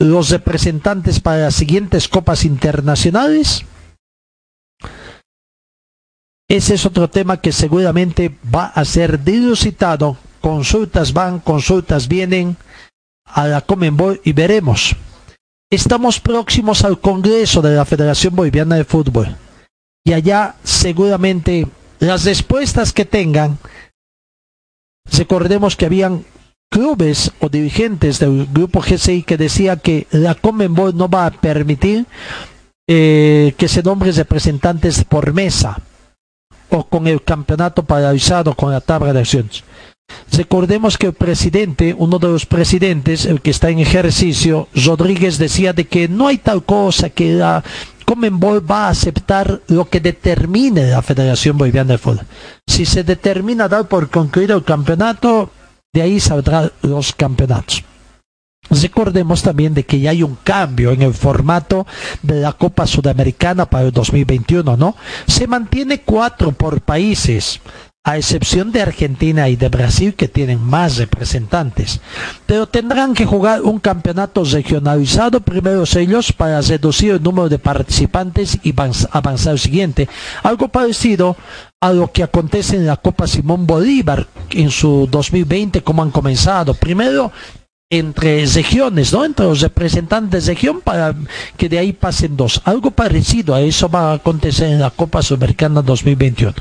[0.00, 3.64] los representantes para las siguientes copas internacionales?
[6.48, 10.16] Ese es otro tema que seguramente va a ser dilucidado.
[10.40, 12.56] Consultas van, consultas vienen
[13.24, 14.96] a la Comenbol y veremos
[15.70, 19.36] Estamos próximos al Congreso de la Federación Boliviana de Fútbol.
[20.02, 21.66] Y allá seguramente
[21.98, 23.58] las respuestas que tengan,
[25.12, 26.24] recordemos que habían
[26.70, 32.06] clubes o dirigentes del grupo GCI que decía que la Comenbol no va a permitir
[32.88, 35.82] eh, que se nombren representantes por mesa
[36.70, 39.64] o con el campeonato paralizado con la tabla de acciones.
[40.32, 45.72] Recordemos que el presidente, uno de los presidentes, el que está en ejercicio, Rodríguez decía
[45.72, 47.64] de que no hay tal cosa que la
[48.04, 52.26] Comenbol va a aceptar lo que determine la Federación Boliviana de Fútbol.
[52.66, 55.50] Si se determina dar por concluido el campeonato,
[55.92, 57.84] de ahí saldrán los campeonatos.
[58.70, 61.86] Recordemos también de que ya hay un cambio en el formato
[62.22, 64.94] de la Copa Sudamericana para el 2021, ¿no?
[65.26, 67.60] Se mantiene cuatro por países
[68.04, 72.00] a excepción de Argentina y de Brasil que tienen más representantes.
[72.46, 78.58] Pero tendrán que jugar un campeonato regionalizado primero ellos para reducir el número de participantes
[78.62, 78.74] y
[79.10, 80.08] avanzar al siguiente.
[80.42, 81.36] Algo parecido
[81.80, 86.74] a lo que acontece en la Copa Simón Bolívar en su 2020, como han comenzado.
[86.74, 87.30] Primero
[87.90, 89.24] entre regiones, ¿no?
[89.24, 91.14] Entre los representantes de región para
[91.56, 92.60] que de ahí pasen dos.
[92.64, 96.54] Algo parecido a eso va a acontecer en la Copa Sudamericana 2021.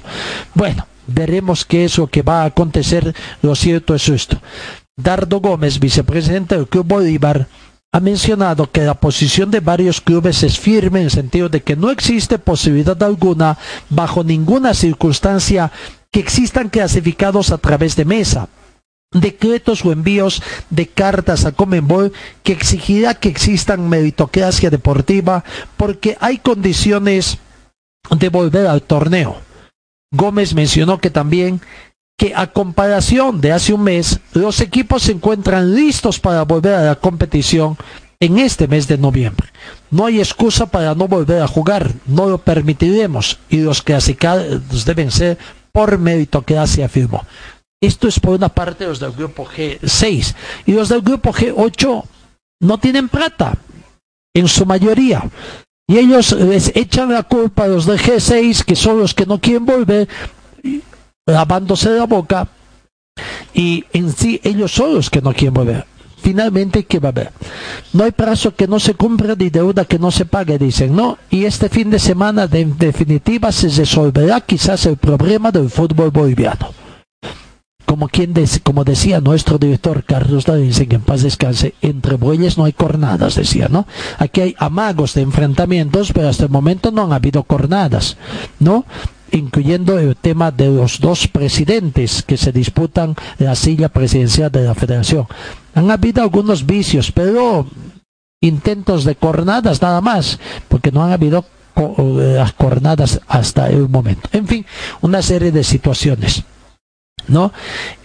[0.53, 3.15] Bueno, veremos qué es lo que va a acontecer.
[3.41, 4.39] Lo cierto es esto.
[4.95, 7.47] Dardo Gómez, vicepresidente del Club Bolívar,
[7.91, 11.75] ha mencionado que la posición de varios clubes es firme en el sentido de que
[11.75, 13.57] no existe posibilidad alguna,
[13.89, 15.71] bajo ninguna circunstancia,
[16.11, 18.49] que existan clasificados a través de mesa
[19.11, 22.11] decretos o envíos de cartas a Comenbol
[22.43, 25.43] que exigirá que existan meritocracia deportiva
[25.77, 27.37] porque hay condiciones
[28.09, 29.46] de volver al torneo.
[30.11, 31.61] Gómez mencionó que también
[32.17, 36.83] que a comparación de hace un mes, los equipos se encuentran listos para volver a
[36.83, 37.77] la competición
[38.19, 39.49] en este mes de noviembre.
[39.91, 45.11] No hay excusa para no volver a jugar, no lo permitiremos y los clasificados deben
[45.11, 45.37] ser
[45.71, 47.23] por meritocracia, afirmó.
[47.79, 50.33] Esto es por una parte los del grupo G6
[50.65, 52.03] y los del grupo G8
[52.61, 53.55] no tienen plata
[54.33, 55.23] en su mayoría.
[55.89, 59.39] Y ellos les echan la culpa a los de G6, que son los que no
[59.39, 60.09] quieren volver,
[61.25, 62.49] lavándose la boca,
[63.53, 65.85] y en sí ellos son los que no quieren volver.
[66.17, 67.31] Finalmente, ¿qué va a haber?
[67.93, 71.17] No hay plazo que no se cumpla ni deuda que no se pague, dicen, ¿no?
[71.29, 76.76] Y este fin de semana, en definitiva, se resolverá quizás el problema del fútbol boliviano
[77.88, 78.33] como quien
[78.63, 83.35] como decía nuestro director Carlos Davidson, que en paz descanse, entre bueyes no hay cornadas,
[83.35, 83.88] decía, ¿no?
[84.19, 88.17] Aquí hay amagos de enfrentamientos, pero hasta el momento no han habido cornadas,
[88.59, 88.85] ¿no?
[89.31, 94.75] incluyendo el tema de los dos presidentes que se disputan la silla presidencial de la
[94.75, 95.25] federación.
[95.73, 97.67] Han habido algunos vicios, pero
[98.41, 104.29] intentos de cornadas nada más, porque no han habido las cornadas hasta el momento.
[104.31, 104.65] En fin,
[105.01, 106.43] una serie de situaciones.
[107.28, 107.51] ¿No?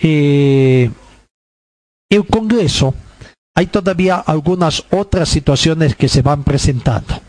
[0.01, 0.91] Eh,
[2.11, 2.95] el Congreso,
[3.55, 7.21] hay todavía algunas otras situaciones que se van presentando.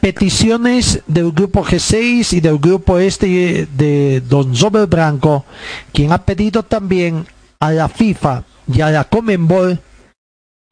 [0.00, 5.44] Peticiones del grupo G6 y del grupo este de Don Robert Branco,
[5.92, 7.26] quien ha pedido también
[7.58, 9.78] a la FIFA y a la Comenbol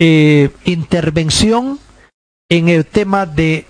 [0.01, 1.79] eh, intervención
[2.49, 3.67] en el tema de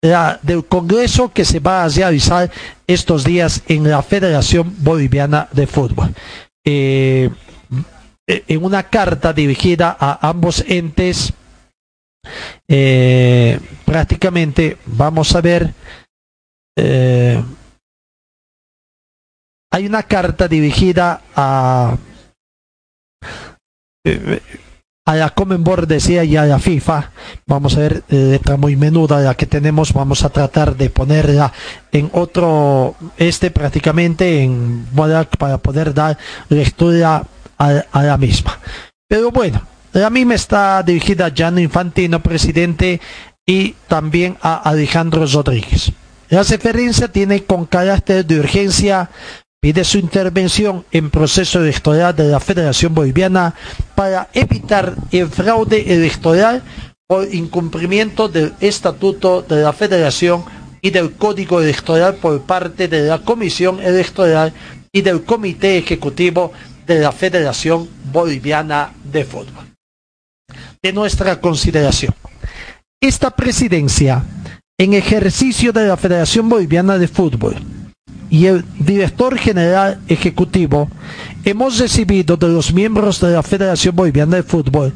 [0.00, 2.50] del Congreso que se va a realizar
[2.86, 6.14] estos días en la Federación Boliviana de Fútbol.
[6.64, 7.30] Eh,
[8.26, 11.32] en una carta dirigida a ambos entes,
[12.68, 15.72] eh, prácticamente vamos a ver,
[16.76, 17.42] eh,
[19.72, 21.96] hay una carta dirigida a
[25.08, 27.10] a la Common decía y a la FIFA.
[27.46, 31.50] Vamos a ver, eh, letra muy menuda la que tenemos, vamos a tratar de ponerla
[31.90, 34.86] en otro, este prácticamente en
[35.38, 36.18] para poder dar
[36.50, 37.24] lectura
[37.56, 38.58] a, la misma.
[39.08, 39.62] Pero bueno,
[39.94, 43.00] la misma está dirigida a Gianni Infantino, presidente,
[43.46, 45.90] y también a Alejandro Rodríguez.
[46.28, 49.08] La referencia tiene con carácter de urgencia
[49.60, 53.54] pide su intervención en proceso electoral de la Federación Boliviana
[53.94, 56.62] para evitar el fraude electoral
[57.08, 60.44] por incumplimiento del estatuto de la Federación
[60.80, 64.52] y del Código Electoral por parte de la Comisión Electoral
[64.92, 66.52] y del Comité Ejecutivo
[66.86, 69.66] de la Federación Boliviana de Fútbol.
[70.80, 72.14] De nuestra consideración,
[73.00, 74.24] esta presidencia
[74.78, 77.56] en ejercicio de la Federación Boliviana de Fútbol
[78.30, 80.88] y el director general ejecutivo,
[81.44, 84.92] hemos recibido de los miembros de la Federación Boliviana de Fútbol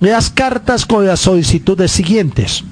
[0.00, 2.64] las cartas con las solicitudes siguientes.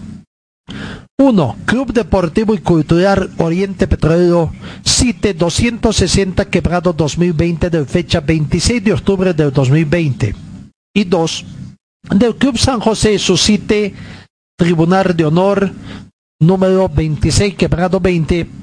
[1.18, 1.56] 1.
[1.66, 4.52] Club Deportivo y Cultural Oriente Petrolero,
[4.84, 10.34] CITE 260 Quebrado 2020 de fecha 26 de octubre del 2020.
[10.94, 11.44] Y 2.
[12.10, 13.94] Del Club San José, su CITE
[14.58, 15.72] Tribunal de Honor
[16.40, 18.61] número 26 Quebrado 20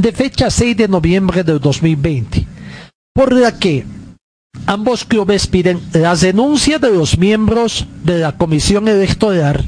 [0.00, 2.46] de fecha 6 de noviembre del 2020,
[3.12, 3.84] por la que
[4.66, 9.64] ambos clubes piden la denuncia de los miembros de la comisión electoral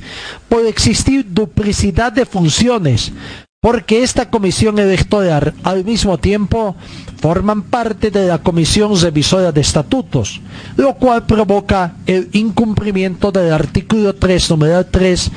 [0.49, 3.13] por existir duplicidad de funciones,
[3.61, 6.77] porque esta comisión electoral al mismo tiempo
[7.21, 10.41] forman parte de la comisión revisora de estatutos,
[10.77, 15.31] lo cual provoca el incumplimiento del artículo 3, número 3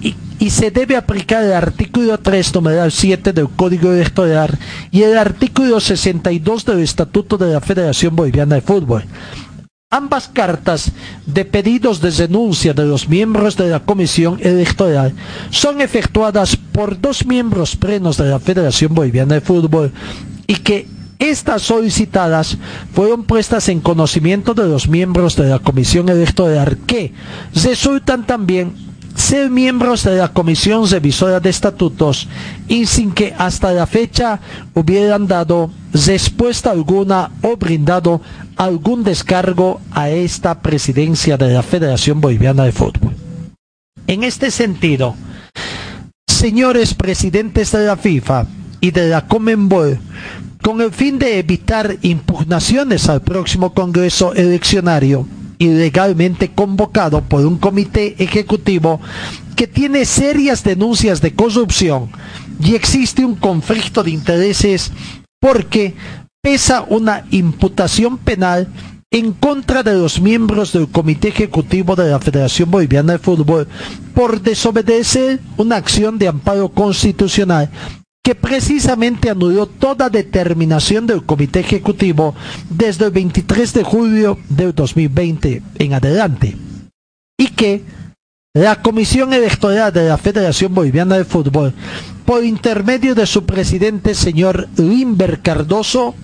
[0.00, 4.58] y, se debe aplicar el artículo 3, numeral 7 del Código Electoral
[4.90, 9.04] y el artículo 62 del Estatuto de la Federación Boliviana de Fútbol.
[9.90, 10.92] Ambas cartas
[11.26, 15.12] de pedidos de denuncia de los miembros de la Comisión Electoral
[15.50, 19.92] son efectuadas por dos miembros plenos de la Federación Boliviana de Fútbol
[20.46, 20.86] y que
[21.18, 22.56] estas solicitadas
[22.94, 27.12] fueron puestas en conocimiento de los miembros de la Comisión Electoral que
[27.52, 28.89] resultan también
[29.20, 32.26] ser miembros de la Comisión Revisora de Estatutos
[32.66, 34.40] y sin que hasta la fecha
[34.74, 38.20] hubieran dado respuesta alguna o brindado
[38.56, 43.14] algún descargo a esta presidencia de la Federación Boliviana de Fútbol.
[44.06, 45.14] En este sentido,
[46.26, 48.46] señores presidentes de la FIFA
[48.80, 50.00] y de la Comenbol,
[50.62, 55.26] con el fin de evitar impugnaciones al próximo Congreso eleccionario,
[55.60, 58.98] ilegalmente convocado por un comité ejecutivo
[59.56, 62.08] que tiene serias denuncias de corrupción
[62.64, 64.90] y existe un conflicto de intereses
[65.38, 65.94] porque
[66.42, 68.68] pesa una imputación penal
[69.10, 73.68] en contra de los miembros del Comité Ejecutivo de la Federación Boliviana de Fútbol
[74.14, 77.70] por desobedecer una acción de amparo constitucional
[78.30, 82.32] que precisamente anuló toda determinación del Comité Ejecutivo
[82.68, 86.56] desde el 23 de julio del 2020 en adelante,
[87.36, 87.82] y que
[88.54, 91.74] la Comisión Electoral de la Federación Boliviana de Fútbol,
[92.24, 96.14] por intermedio de su presidente, señor Limber Cardoso,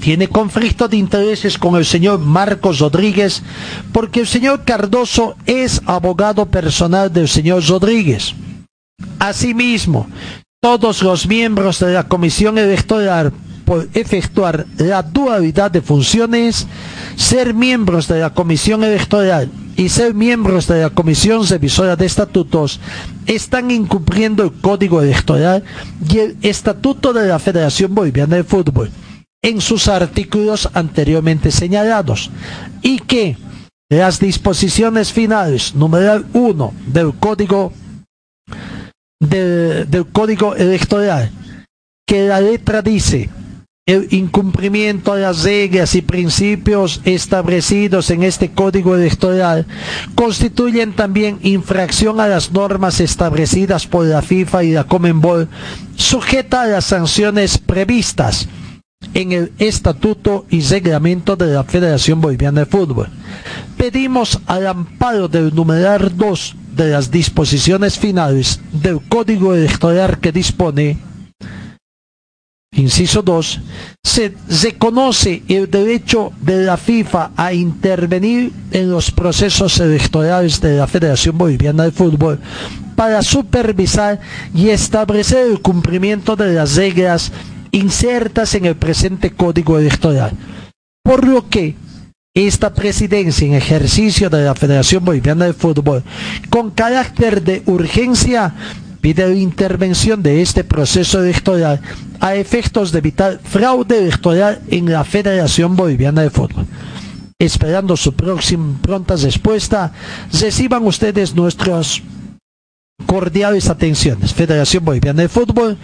[0.00, 3.44] tiene conflicto de intereses con el señor Marcos Rodríguez,
[3.92, 8.34] porque el señor Cardoso es abogado personal del señor Rodríguez.
[9.20, 10.08] Asimismo,
[10.60, 13.32] todos los miembros de la Comisión Electoral
[13.64, 16.66] por efectuar la dualidad de funciones,
[17.16, 22.78] ser miembros de la Comisión Electoral y ser miembros de la Comisión Revisora de Estatutos
[23.26, 25.64] están incumpliendo el Código Electoral
[26.06, 28.90] y el Estatuto de la Federación Boliviana de Fútbol
[29.40, 32.30] en sus artículos anteriormente señalados
[32.82, 33.38] y que
[33.88, 37.72] las disposiciones finales numeral 1 del Código
[39.20, 41.30] del Código Electoral,
[42.06, 43.28] que la letra dice,
[43.86, 49.66] el incumplimiento de las reglas y principios establecidos en este Código Electoral
[50.14, 55.48] constituyen también infracción a las normas establecidas por la FIFA y la Comenbol,
[55.96, 58.48] sujeta a las sanciones previstas
[59.14, 63.08] en el Estatuto y Reglamento de la Federación Boliviana de Fútbol.
[63.76, 70.96] Pedimos al amparo del numeral 2 de las disposiciones finales del Código Electoral que dispone
[72.72, 73.60] Inciso 2.
[74.02, 80.86] Se reconoce el derecho de la FIFA a intervenir en los procesos electorales de la
[80.86, 82.40] Federación Boliviana de Fútbol
[82.96, 84.18] para supervisar
[84.54, 87.30] y establecer el cumplimiento de las reglas
[87.72, 90.32] insertas en el presente Código Electoral.
[91.02, 91.74] Por lo que
[92.34, 96.04] esta presidencia en ejercicio de la Federación Boliviana de Fútbol,
[96.48, 98.54] con carácter de urgencia,
[99.00, 101.80] pide la intervención de este proceso electoral
[102.20, 106.66] a efectos de evitar fraude electoral en la Federación Boliviana de Fútbol.
[107.36, 109.92] Esperando su próxima pronta respuesta,
[110.32, 112.00] reciban ustedes nuestras
[113.06, 114.34] cordiales atenciones.
[114.34, 115.78] Federación Boliviana de Fútbol,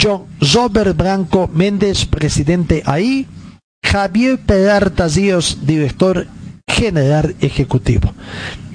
[0.00, 3.26] John Robert Branco Méndez, presidente ahí,
[3.82, 6.26] Javier Peralta Díaz, director
[6.66, 8.12] general ejecutivo.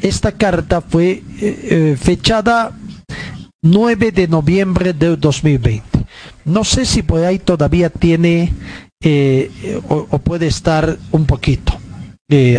[0.02, 2.72] Esta carta fue eh, eh, fechada
[3.62, 6.06] 9 de noviembre del 2020.
[6.46, 8.54] No sé si por ahí todavía tiene
[9.02, 11.74] eh, o, puede estar un poquito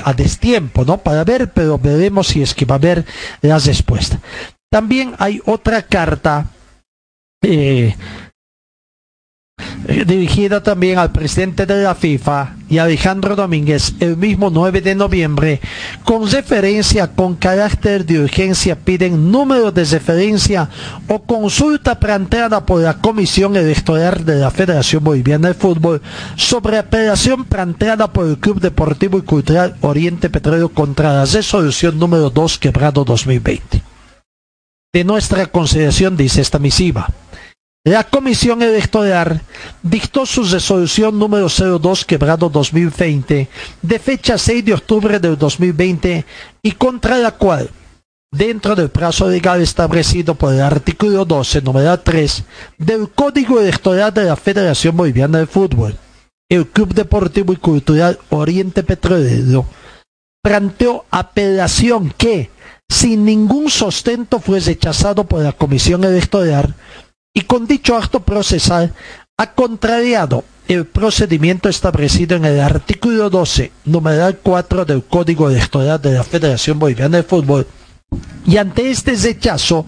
[0.03, 0.96] a destiempo, ¿no?
[0.96, 3.05] Para ver, pero veremos si es que va a haber
[3.42, 4.18] la respuesta.
[4.70, 6.46] También hay otra carta
[10.07, 15.61] dirigida también al presidente de la FIFA y Alejandro Domínguez el mismo 9 de noviembre,
[16.05, 20.69] con referencia con carácter de urgencia piden número de referencia
[21.09, 26.03] o consulta planteada por la Comisión Electoral de la Federación Boliviana de Fútbol
[26.37, 32.31] sobre apelación planteada por el Club Deportivo y Cultural Oriente Petróleo contra la resolución número
[32.31, 33.83] 2 quebrado 2020.
[34.93, 37.09] De nuestra consideración dice esta misiva.
[37.89, 39.41] La Comisión Electoral
[39.82, 43.49] dictó su resolución número 02 quebrado 2020
[43.80, 46.26] de fecha 6 de octubre del 2020
[46.62, 47.70] y contra la cual,
[48.30, 52.45] dentro del plazo legal establecido por el artículo 12, número 3
[52.76, 55.97] del Código Electoral de la Federación Boliviana de Fútbol,
[56.51, 59.64] el Club Deportivo y Cultural Oriente Petrolero
[60.43, 62.51] planteó apelación que,
[62.86, 66.74] sin ningún sustento, fue rechazado por la Comisión Electoral
[67.39, 68.93] y con dicho acto procesal
[69.36, 76.14] ha contrariado el procedimiento establecido en el artículo 12, numeral 4 del Código Electoral de
[76.14, 77.64] la Federación Boliviana de Fútbol.
[78.45, 79.86] Y ante este rechazo,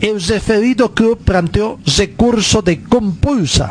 [0.00, 3.70] el referido club planteó recurso de compulsa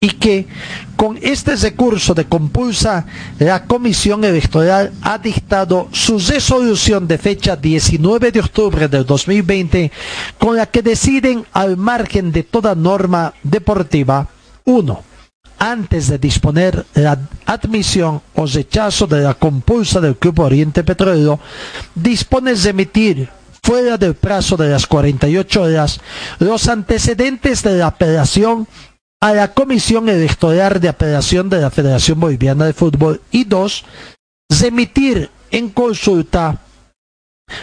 [0.00, 0.46] y que
[0.94, 3.06] con este recurso de compulsa
[3.38, 9.90] la Comisión Electoral ha dictado su resolución de fecha 19 de octubre del 2020
[10.38, 14.28] con la que deciden al margen de toda norma deportiva
[14.64, 15.02] 1.
[15.58, 21.40] Antes de disponer la admisión o rechazo de la compulsa del Club Oriente Petrolero,
[21.94, 23.30] dispone de emitir
[23.62, 26.00] fuera del plazo de las 48 horas
[26.38, 28.68] los antecedentes de la apelación
[29.20, 33.84] a la Comisión Electoral de Apelación de la Federación Boliviana de Fútbol y dos,
[34.48, 36.60] remitir en consulta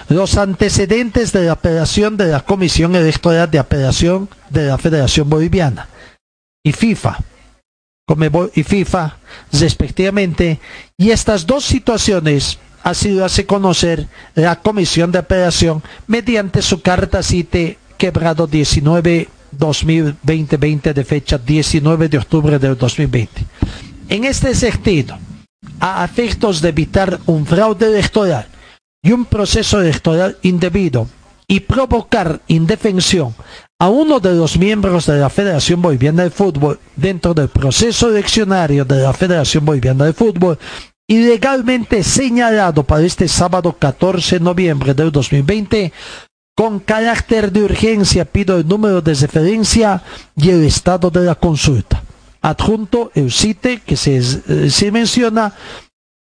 [0.09, 5.89] los antecedentes de la apelación de la Comisión Electoral de Apelación de la Federación Boliviana
[6.63, 7.19] y FIFA,
[8.55, 9.17] y FIFA
[9.51, 10.59] respectivamente,
[10.97, 17.23] y estas dos situaciones ha sido hace conocer la Comisión de Apelación mediante su carta
[17.23, 23.45] CITE quebrado 19 2020 de fecha 19 de octubre del 2020.
[24.09, 25.17] En este sentido,
[25.79, 28.47] a efectos de evitar un fraude electoral
[29.03, 31.07] y un proceso electoral indebido
[31.47, 33.35] y provocar indefensión
[33.79, 38.85] a uno de los miembros de la Federación Boliviana de Fútbol dentro del proceso eleccionario
[38.85, 40.57] de la Federación Boliviana de Fútbol,
[41.07, 45.91] ilegalmente señalado para este sábado 14 de noviembre del 2020,
[46.55, 50.01] con carácter de urgencia pido el número de referencia
[50.35, 52.03] y el estado de la consulta.
[52.41, 55.53] Adjunto el CITE que se, eh, menciona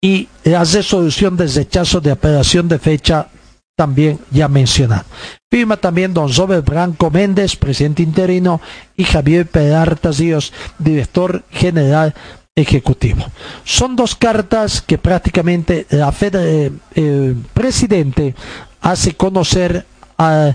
[0.01, 3.29] y la resolución de rechazo de apelación de fecha
[3.77, 5.05] también ya mencionado.
[5.51, 8.61] Firma también don Robert Branco Méndez, presidente interino,
[8.97, 12.15] y Javier Peralta Díaz, director general
[12.55, 13.27] ejecutivo.
[13.65, 18.35] Son dos cartas que prácticamente la Fede, eh, el presidente
[18.81, 19.87] hace conocer
[20.19, 20.55] a,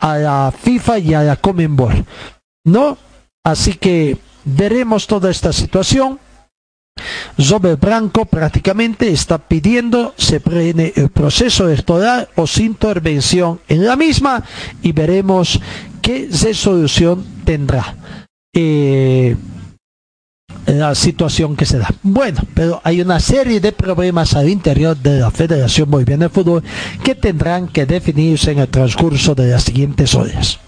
[0.00, 2.04] la FIFA y a la Comenbol.
[2.64, 2.98] ¿No?
[3.44, 6.18] Así que veremos toda esta situación.
[7.36, 13.96] Robert Branco prácticamente está pidiendo se prene el proceso electoral o sin intervención en la
[13.96, 14.44] misma
[14.80, 15.60] y veremos
[16.00, 17.96] qué resolución tendrá.
[18.54, 19.36] Eh,
[20.66, 21.88] la situación que se da.
[22.02, 26.62] Bueno, pero hay una serie de problemas al interior de la Federación Boliviana de Fútbol
[27.02, 30.58] que tendrán que definirse en el transcurso de las siguientes horas.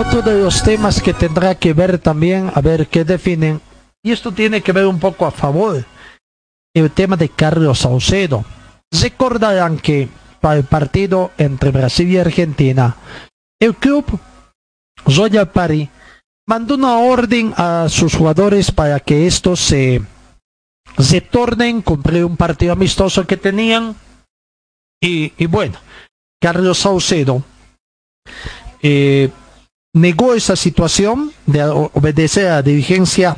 [0.00, 3.60] Otro de los temas que tendrá que ver también, a ver qué definen,
[4.02, 5.84] y esto tiene que ver un poco a favor,
[6.74, 8.44] el tema de Carlos Saucedo.
[8.90, 10.08] Recordarán que
[10.40, 12.96] para el partido entre Brasil y Argentina,
[13.60, 14.04] el club
[15.06, 15.88] Royal Party
[16.46, 20.02] mandó una orden a sus jugadores para que estos se
[20.96, 23.94] retornen, cumplir un partido amistoso que tenían.
[25.00, 25.78] Y, y bueno,
[26.40, 27.42] Carlos Saucedo
[28.82, 29.30] eh,
[29.94, 33.36] negó esa situación de obedecer a la dirigencia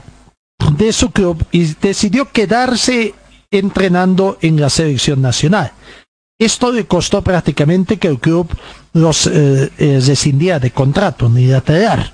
[0.76, 3.14] de su club y decidió quedarse
[3.50, 5.72] entrenando en la selección nacional.
[6.38, 8.48] Esto le costó prácticamente que el club
[8.92, 12.12] los eh, eh, de contrato unilateral.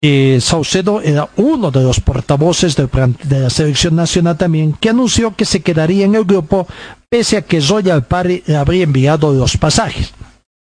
[0.00, 2.86] Eh, Saucedo era uno de los portavoces de,
[3.24, 6.68] de, la selección nacional también, que anunció que se quedaría en el grupo
[7.08, 10.12] pese a que Royal Party le habría enviado los pasajes.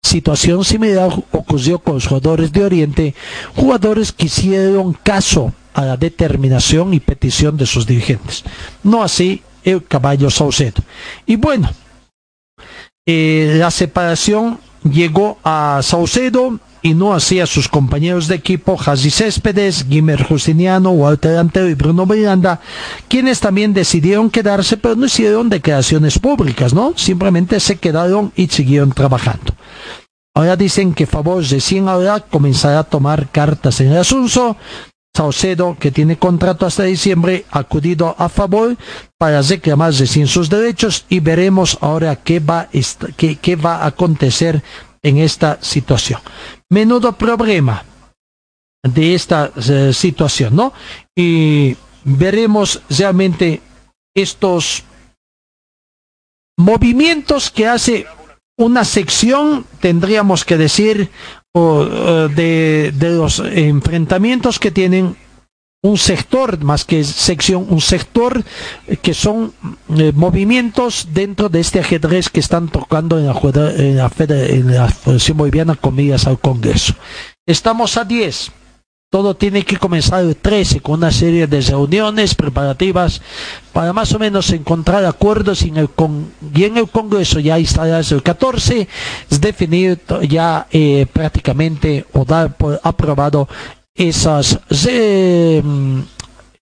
[0.03, 3.15] Situación similar ocurrió con los jugadores de Oriente,
[3.55, 8.43] jugadores que hicieron caso a la determinación y petición de sus dirigentes.
[8.81, 10.81] No así el caballo Saucedo.
[11.25, 11.69] Y bueno,
[13.05, 14.59] eh, la separación
[14.89, 20.91] llegó a Saucedo y no así a sus compañeros de equipo Jasi Céspedes, Guimer Justiniano,
[20.91, 22.61] Walter Antero y Bruno Miranda,
[23.09, 26.93] quienes también decidieron quedarse, pero no hicieron declaraciones públicas, ¿no?
[26.95, 29.55] Simplemente se quedaron y siguieron trabajando.
[30.35, 34.55] Ahora dicen que Favor recién ahora comenzará a tomar cartas en el asunto.
[35.15, 38.75] Saucedo, que tiene contrato hasta diciembre, ha acudido a favor
[39.17, 42.67] para reclamar recién sus derechos y veremos ahora qué va,
[43.15, 44.61] qué, qué va a acontecer
[45.01, 46.19] en esta situación.
[46.69, 47.85] Menudo problema
[48.83, 50.73] de esta uh, situación, ¿no?
[51.15, 53.61] Y veremos realmente
[54.13, 54.83] estos
[56.57, 58.05] movimientos que hace
[58.57, 61.09] una sección, tendríamos que decir,
[61.55, 65.15] de, de, los enfrentamientos que tienen
[65.81, 68.43] un sector, más que sección, un sector
[69.01, 69.53] que son
[69.97, 73.39] eh, movimientos dentro de este ajedrez que están tocando en la,
[73.77, 76.95] en la, en la Federación Boliviana comidas al Congreso.
[77.45, 78.51] Estamos a 10
[79.15, 83.21] todo tiene que comenzar el 13 con una serie de reuniones preparativas
[83.71, 88.89] para más o menos encontrar acuerdos y en el, Congreso ya estará el 14
[89.31, 93.47] es definir ya eh, prácticamente o dar por aprobado
[93.95, 95.63] esos eh,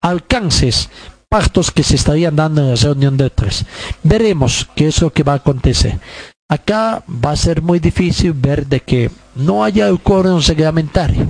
[0.02, 0.90] alcances
[1.30, 3.64] pactos que se estarían dando en la reunión del 3
[4.02, 5.98] veremos qué es lo que va a acontecer.
[6.46, 11.28] Acá va a ser muy difícil ver de que no haya el quórum reglamentario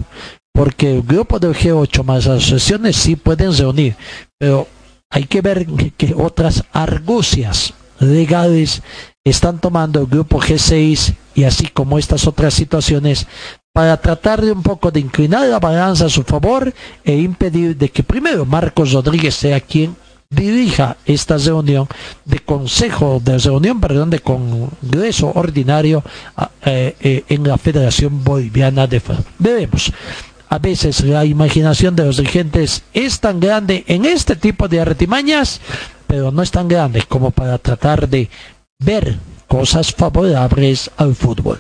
[0.55, 3.97] porque el grupo del G8 más asociaciones sí pueden reunir,
[4.39, 4.69] pero
[5.11, 8.81] hay que ver que otras argucias legales
[9.25, 13.27] están tomando el grupo G6 y así como estas otras situaciones
[13.73, 17.89] para tratar de un poco de inclinar la balanza a su favor e impedir de
[17.89, 19.97] que primero Marcos Rodríguez sea quien
[20.31, 21.89] dirija esta reunión
[22.25, 26.05] de consejo de reunión perdón de congreso ordinario
[26.65, 29.25] eh, eh, en la Federación Boliviana de Fútbol.
[29.39, 29.93] Veremos
[30.55, 35.61] a veces la imaginación de los dirigentes es tan grande en este tipo de artimañas,
[36.07, 38.31] pero no es tan grande como para tratar de
[38.79, 39.17] ver
[39.49, 41.59] cosas favorables al fútbol.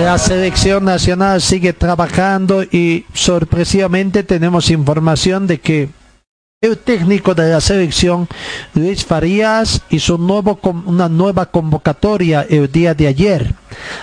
[0.00, 6.01] La selección nacional sigue trabajando y sorpresivamente tenemos información de que
[6.62, 8.28] el técnico de la selección,
[8.74, 13.52] Luis Farías, hizo nuevo, una nueva convocatoria el día de ayer.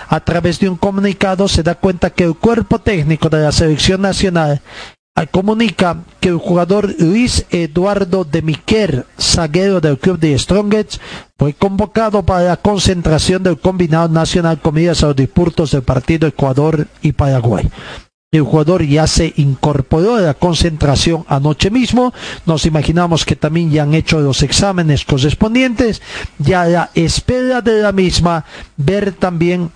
[0.08, 4.02] A través de un comunicado se da cuenta que el cuerpo técnico de la selección
[4.02, 4.60] nacional
[5.30, 11.00] comunica que el jugador Luis Eduardo de Miquel, zaguero del club de Strongets,
[11.38, 16.28] fue convocado para la concentración del combinado nacional con miras a los disputos del partido
[16.28, 17.70] Ecuador y Paraguay.
[18.32, 22.14] El jugador ya se incorporó a la concentración anoche mismo.
[22.46, 26.00] Nos imaginamos que también ya han hecho los exámenes correspondientes.
[26.38, 28.44] Ya la espera de la misma,
[28.76, 29.72] ver también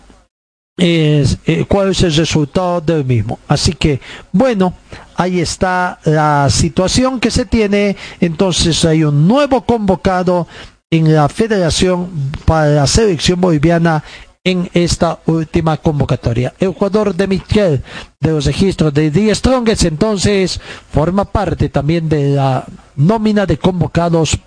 [0.77, 3.41] es, eh, cuál es el resultado del mismo.
[3.49, 4.01] Así que,
[4.31, 4.75] bueno,
[5.17, 7.97] ahí está la situación que se tiene.
[8.21, 10.47] Entonces hay un nuevo convocado
[10.91, 12.09] en la federación
[12.45, 14.05] para la selección boliviana
[14.45, 16.53] en esta última convocatoria.
[16.59, 17.83] El jugador de Miquel
[18.21, 20.61] de los registros de The Strongest entonces
[20.93, 24.39] forma parte también de la nómina de convocados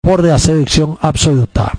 [0.00, 1.72] por la selección absoluta.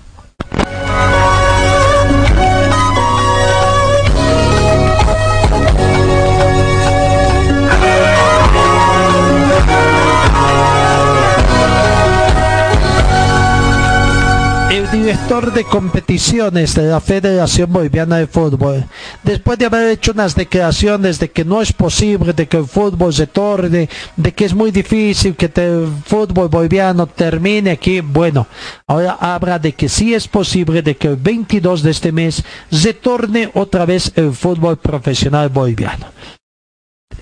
[14.92, 18.86] Director de competiciones de la Federación Boliviana de Fútbol,
[19.24, 23.14] después de haber hecho unas declaraciones de que no es posible, de que el fútbol
[23.14, 28.48] se torne, de que es muy difícil que el fútbol boliviano termine aquí, bueno,
[28.88, 32.94] ahora habla de que sí es posible, de que el 22 de este mes se
[32.94, 36.08] torne otra vez el fútbol profesional boliviano.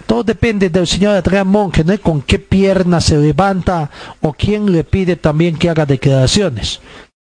[0.06, 2.00] Todo depende del señor Adrián Monge, ¿no?
[2.00, 3.90] con qué pierna se levanta
[4.22, 6.80] o quién le pide también que haga declaraciones.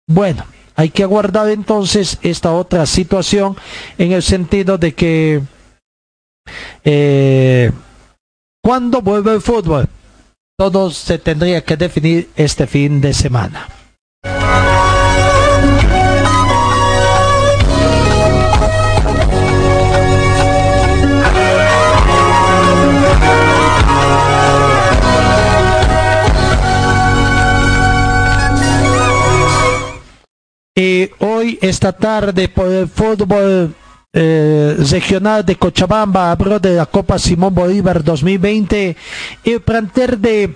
[0.08, 0.46] Bueno,
[0.76, 3.58] hay que aguardar entonces esta otra situación
[3.98, 5.42] en el sentido de que
[6.84, 7.72] eh,
[8.64, 9.90] cuando vuelve el fútbol,
[10.58, 13.68] todo se tendría que definir este fin de semana.
[30.78, 33.74] Y hoy, esta tarde, por el fútbol
[34.14, 38.96] eh, regional de Cochabamba, habló de la Copa Simón Bolívar 2020.
[39.44, 40.56] El planter de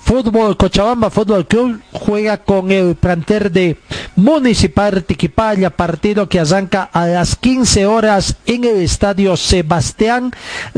[0.00, 3.76] Fútbol Cochabamba Fútbol Club juega con el planter de
[4.16, 10.32] Municipal Tiquipaya, partido que arranca a las 15 horas en el estadio Sebastián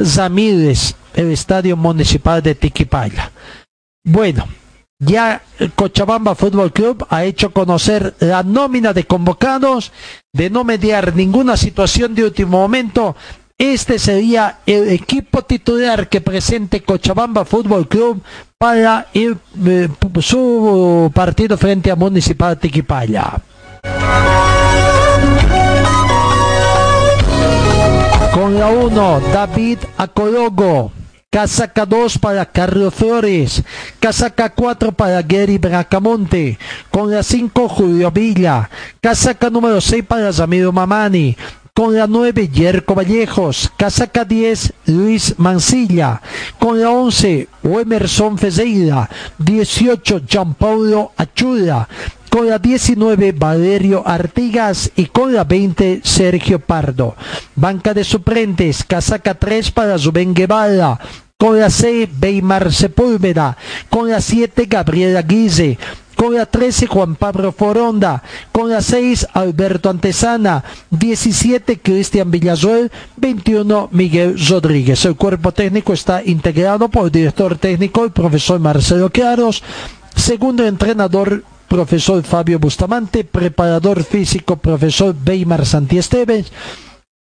[0.05, 3.31] Zamírez, el estadio municipal de Tiquipaya.
[4.03, 4.49] Bueno,
[5.01, 5.43] ya
[5.75, 9.93] Cochabamba Fútbol Club ha hecho conocer la nómina de convocados,
[10.33, 13.17] de no mediar ninguna situación de último momento.
[13.59, 18.23] Este sería el equipo titular que presente Cochabamba Fútbol Club
[18.59, 19.35] para eh,
[20.21, 23.41] su partido frente a Municipal Tiquipaya.
[28.35, 31.00] Con la 1, David Acologo.
[31.31, 33.63] Casaca 2 para Carlos Flores.
[34.01, 36.59] Casaca 4 para Gary Bracamonte.
[36.91, 38.69] Con la 5 Julio Villa.
[39.01, 41.37] Casaca número 6 para Ramiro Mamani.
[41.73, 43.71] Con la 9 Yerko Vallejos.
[43.77, 46.21] Casaca 10 Luis Mancilla.
[46.59, 49.09] Con la 11 Emerson Fezeira.
[49.39, 51.87] 18 Jean Paulo Achura
[52.31, 57.17] con la 19 Valerio Artigas y con la 20 Sergio Pardo.
[57.57, 60.99] Banca de suplentes, casaca 3 para Zubén Guevara,
[61.37, 63.57] con la 6 Beymar Sepúlveda,
[63.91, 65.77] con la 7 Gabriela Guise,
[66.15, 68.23] con la 13 Juan Pablo Foronda,
[68.53, 75.05] con la 6 Alberto Antesana, 17 Cristian Villazuel, 21 Miguel Rodríguez.
[75.05, 79.63] El cuerpo técnico está integrado por el director técnico, el profesor Marcelo Claros,
[80.21, 86.53] segundo entrenador profesor Fabio Bustamante, preparador físico, profesor Weimar Santiesteves,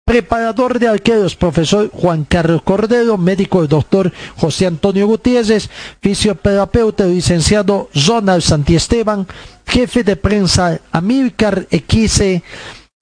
[0.04, 5.70] preparador de arqueros, profesor Juan Carlos Cordero, médico el doctor José Antonio Gutiérrez,
[6.00, 9.26] fisioterapeuta licenciado Zonal Santiesteban,
[9.66, 12.44] jefe de prensa Amílcar Equise,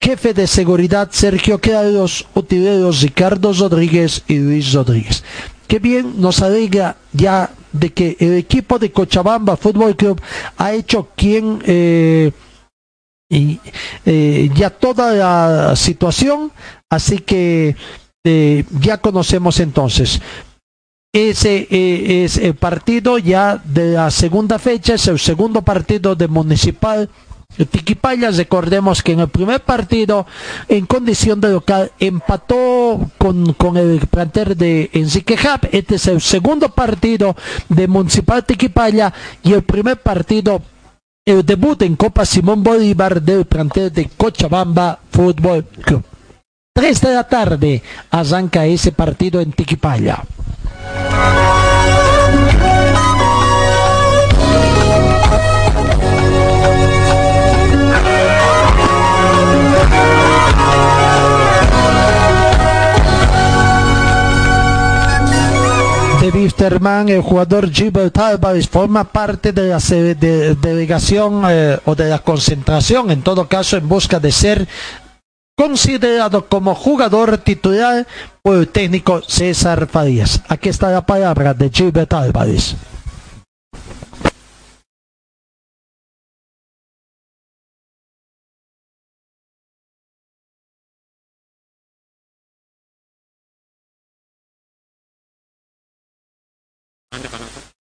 [0.01, 5.23] jefe de seguridad Sergio Carlos, utileros Ricardo Rodríguez y Luis Rodríguez.
[5.73, 10.21] Qué bien nos alegra ya de que el equipo de Cochabamba Fútbol Club
[10.55, 12.31] ha hecho quien eh,
[13.27, 13.59] y,
[14.05, 16.51] eh, ya toda la situación,
[16.91, 17.75] así que
[18.23, 20.21] eh, ya conocemos entonces.
[21.11, 27.09] Ese es el partido ya de la segunda fecha, es el segundo partido de Municipal
[27.69, 30.25] Tiquipayas, recordemos que en el primer partido,
[30.67, 35.69] en condición de local, empató con, con el planter de Enrique Hub.
[35.71, 37.35] Este es el segundo partido
[37.69, 40.61] de Municipal Tiquipaya y el primer partido,
[41.25, 46.03] el debut en Copa Simón Bolívar del plantel de Cochabamba Fútbol Club.
[46.73, 50.23] Tres de la tarde arranca ese partido en Tiquipaya.
[66.23, 69.79] De Wisterman, el jugador Gilbert Álvarez forma parte de la
[70.61, 74.65] delegación eh, o de la concentración, en todo caso en busca de ser
[75.57, 78.07] considerado como jugador titular
[78.41, 80.41] por el técnico César Farías.
[80.47, 82.77] Aquí está la palabra de Gilbert Álvarez.
[97.13, 97.72] Está un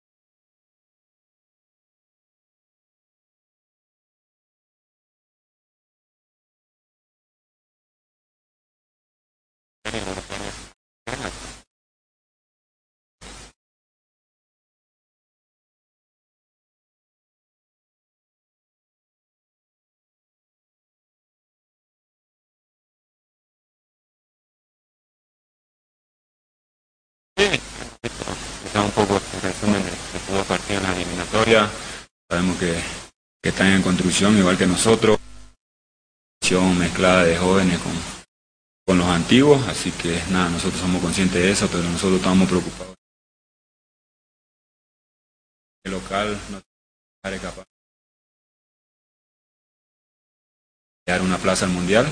[33.52, 35.18] están en construcción igual que nosotros.
[36.78, 37.92] Mezclada de jóvenes con,
[38.86, 42.94] con los antiguos, así que nada, nosotros somos conscientes de eso, pero nosotros estamos preocupados.
[45.82, 47.64] El local no es capaz
[51.06, 52.06] de dar una plaza al mundial,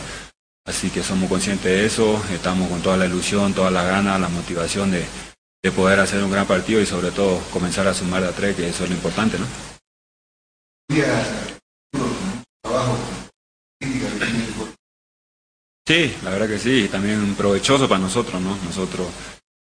[0.64, 4.30] así que somos conscientes de eso, estamos con toda la ilusión, toda la gana, la
[4.30, 5.04] motivación de,
[5.62, 8.56] de poder hacer un gran partido y sobre todo comenzar a sumar de a tres,
[8.56, 9.69] que eso es lo importante, ¿no?
[15.86, 18.56] Sí, la verdad que sí, también provechoso para nosotros, ¿no?
[18.64, 19.08] Nosotros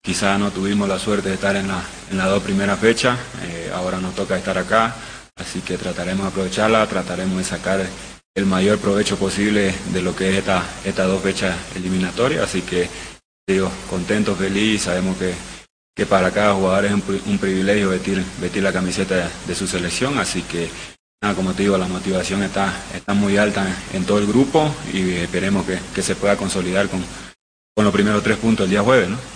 [0.02, 3.70] quizá no tuvimos la suerte de estar en la, en las dos primeras fechas, eh,
[3.74, 4.94] ahora nos toca estar acá,
[5.36, 7.86] así que trataremos de aprovecharla, trataremos de sacar
[8.34, 12.88] el mayor provecho posible de lo que es esta, estas dos fechas eliminatorias, así que
[13.46, 15.34] digo, contento, feliz, sabemos que
[15.94, 20.42] que para cada jugador es un, privilegio vestir, vestir la camiseta de, su selección, así
[20.42, 20.68] que
[21.22, 25.12] nada, como te digo, la motivación está, está muy alta en, todo el grupo y
[25.12, 27.04] esperemos que, que se pueda consolidar con,
[27.74, 29.33] con los primeros tres puntos el día jueves, ¿no?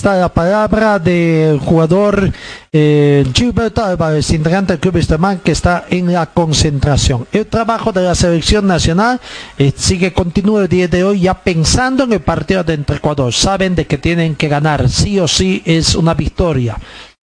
[0.00, 2.32] Está la palabra del jugador
[2.72, 7.26] eh, Gilberto Álvarez, integrante del Club Esterman, que está en la concentración.
[7.32, 9.20] El trabajo de la selección nacional
[9.58, 13.30] eh, sigue, continúa el día de hoy ya pensando en el partido de entre Ecuador.
[13.34, 16.78] Saben de que tienen que ganar, sí o sí es una victoria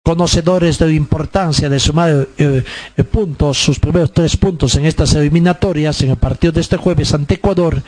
[0.07, 2.63] conocedores de la importancia de sumar eh,
[2.95, 7.13] eh, puntos, sus primeros tres puntos en estas eliminatorias, en el partido de este jueves
[7.13, 7.83] ante Ecuador,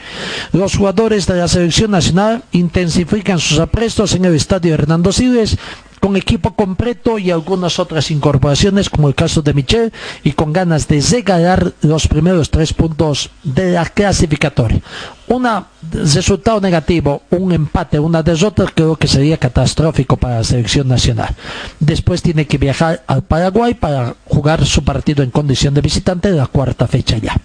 [0.51, 5.57] los jugadores de la selección nacional intensifican sus aprestos en el estadio Hernando Siles
[5.99, 9.93] con equipo completo y algunas otras incorporaciones, como el caso de Michel,
[10.23, 14.81] y con ganas de regalar los primeros tres puntos de la clasificatoria.
[15.27, 15.47] Un
[15.91, 21.35] resultado negativo, un empate, una derrota, creo que sería catastrófico para la selección nacional.
[21.79, 26.47] Después tiene que viajar al Paraguay para jugar su partido en condición de visitante la
[26.47, 27.35] cuarta fecha ya.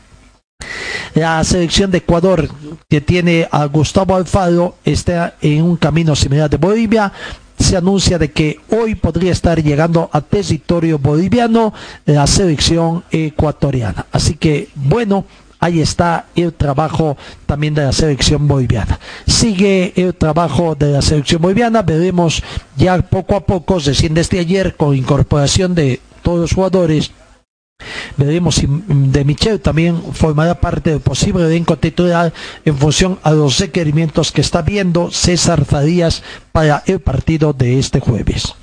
[1.15, 2.49] La selección de Ecuador,
[2.89, 7.13] que tiene a Gustavo Alfaro, está en un camino similar de Bolivia,
[7.59, 11.73] se anuncia de que hoy podría estar llegando a territorio boliviano
[12.05, 14.07] la selección ecuatoriana.
[14.13, 15.25] Así que, bueno,
[15.61, 18.99] ahí está el trabajo también de la selección boliviana.
[19.27, 22.43] Sigue el trabajo de la selección boliviana, veremos
[22.77, 27.13] ya poco a poco, recién desde ayer, con incorporación de todos los jugadores
[28.17, 32.33] Veremos si de Michel también formará parte del posible elenco titular
[32.65, 36.23] en función a los requerimientos que está viendo César Farías
[36.53, 38.55] para el partido de este jueves.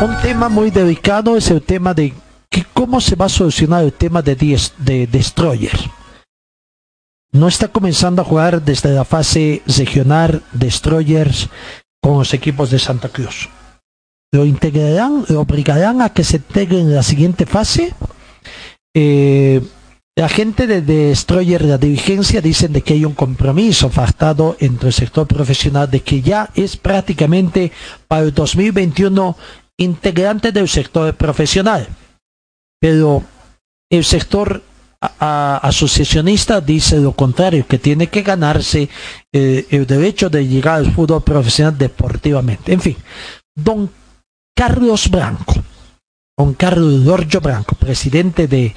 [0.00, 2.12] Un tema muy delicado es el tema de
[2.78, 5.76] cómo se va a solucionar el tema de, de Destroyer.
[7.32, 11.48] No está comenzando a jugar desde la fase regional Destroyers
[12.00, 13.48] con los equipos de Santa Cruz.
[14.30, 17.94] ¿Lo integrarán, lo obligarán a que se integre en la siguiente fase?
[18.94, 19.60] Eh,
[20.14, 24.94] la gente de Destroyer, la dirigencia, dicen de que hay un compromiso faltado entre el
[24.94, 27.72] sector profesional de que ya es prácticamente
[28.06, 29.36] para el 2021
[29.78, 31.88] integrante del sector profesional
[32.80, 33.22] pero
[33.90, 34.62] el sector
[35.00, 38.88] asociacionista dice lo contrario, que tiene que ganarse
[39.32, 42.72] eh, el derecho de llegar al fútbol profesional deportivamente.
[42.72, 42.96] En fin,
[43.54, 43.90] don
[44.56, 45.54] Carlos Branco,
[46.36, 48.74] don Carlos Giorgio Branco, presidente de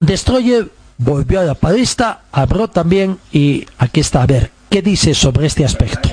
[0.00, 5.46] Destroyer, volvió a la palestra, habló también y aquí está, a ver, ¿qué dice sobre
[5.46, 6.10] este aspecto?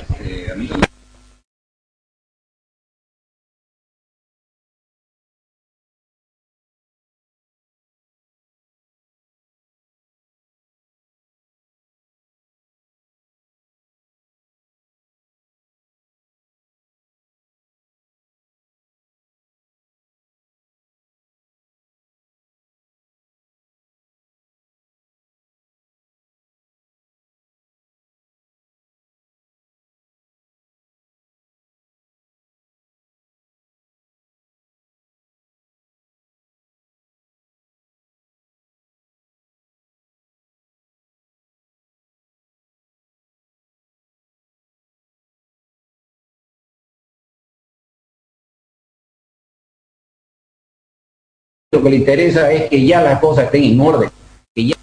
[51.78, 54.10] Lo que le interesa es que ya las cosas estén en orden,
[54.54, 54.74] que ya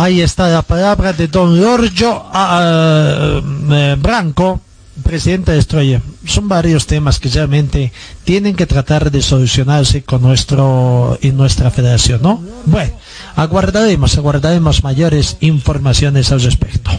[0.00, 3.38] Ahí está la palabra de don Giorgio ah,
[3.70, 4.58] eh, Branco,
[5.04, 6.00] presidente de Estroye.
[6.24, 7.92] Son varios temas que realmente
[8.24, 12.42] tienen que tratar de solucionarse con nuestro y nuestra federación, ¿no?
[12.64, 12.94] Bueno,
[13.36, 16.90] aguardaremos, aguardaremos mayores informaciones al respecto.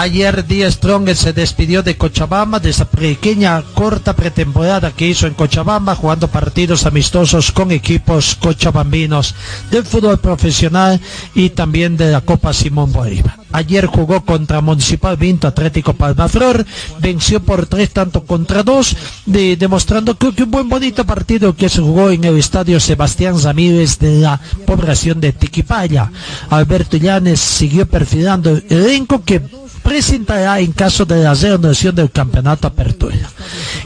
[0.00, 5.34] Ayer Díaz Strong se despidió de Cochabamba de esa pequeña corta pretemporada que hizo en
[5.34, 9.34] Cochabamba jugando partidos amistosos con equipos cochabambinos
[9.72, 11.00] del fútbol profesional
[11.34, 13.40] y también de la Copa Simón Bolívar.
[13.50, 16.64] Ayer jugó contra Municipal Vinto Atlético Palmaflor,
[17.00, 18.94] venció por tres tanto contra dos,
[19.26, 23.42] de, demostrando que, que un buen bonito partido que se jugó en el estadio Sebastián
[23.42, 26.12] Ramírez de la población de Tiquipaya.
[26.50, 29.42] Alberto Llanes siguió perfilando el elenco que
[29.82, 33.30] presentará en caso de la reanudación del campeonato apertura.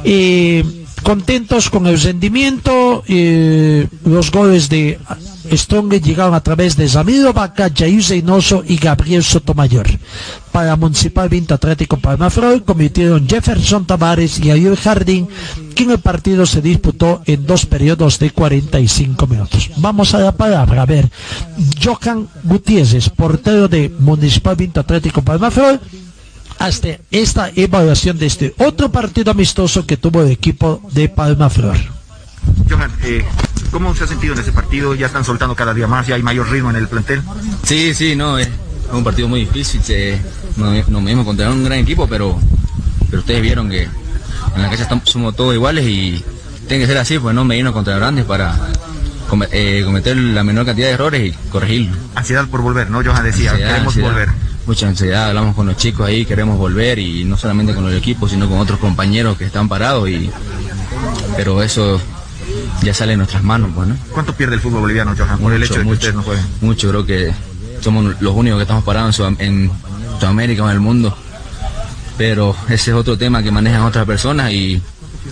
[0.05, 0.62] Y
[1.02, 4.98] contentos con el rendimiento, eh, los goles de
[5.53, 9.87] Strong llegaron a través de Zamiro Vaca, Jair Zeynoso y Gabriel Sotomayor.
[10.51, 15.29] Para Municipal Vinto Atlético Palmafroy convirtieron Jefferson Tavares y Ayur Jardín,
[15.74, 19.70] que en el partido se disputó en dos periodos de 45 minutos.
[19.77, 21.11] Vamos a la palabra, a ver,
[21.83, 25.79] Johan Gutiérrez, portero de Municipal Vinto Atlético Palmafroy,
[26.59, 32.02] hasta esta evaluación de este otro partido amistoso que tuvo el equipo de Palmaflor.
[32.69, 33.24] Johan, eh,
[33.70, 34.94] ¿cómo se ha sentido en ese partido?
[34.94, 36.06] ¿Ya están soltando cada día más?
[36.06, 37.23] ¿Ya hay mayor ritmo en el plantel?
[37.64, 38.48] Sí, sí, no, es
[38.93, 39.82] un partido muy difícil.
[39.82, 40.20] Se,
[40.56, 42.39] nos, nos contra un gran equipo, pero,
[43.10, 46.23] pero ustedes vieron que en la cancha estamos, somos todos iguales y
[46.69, 48.55] tiene que ser así, pues no medirnos contra grandes para
[49.51, 51.97] eh, cometer la menor cantidad de errores y corregirlo.
[52.14, 53.02] Ansiedad por volver, ¿no?
[53.02, 54.28] Johan decía, Ansiedad, queremos ansiedad, volver.
[54.66, 58.28] Mucha ansiedad, hablamos con los chicos ahí, queremos volver y no solamente con el equipo,
[58.28, 60.31] sino con otros compañeros que están parados y
[61.36, 62.01] pero eso
[62.82, 63.97] ya sale en nuestras manos, pues, ¿no?
[64.12, 66.44] ¿Cuánto pierde el fútbol boliviano, Johan, por el Mucho, hecho de que ustedes no jueguen?
[66.61, 67.32] Mucho, creo que
[67.81, 69.70] somos los únicos que estamos parados en, Sudam- en
[70.19, 71.16] Sudamérica o en el mundo.
[72.19, 74.81] Pero ese es otro tema que manejan otras personas y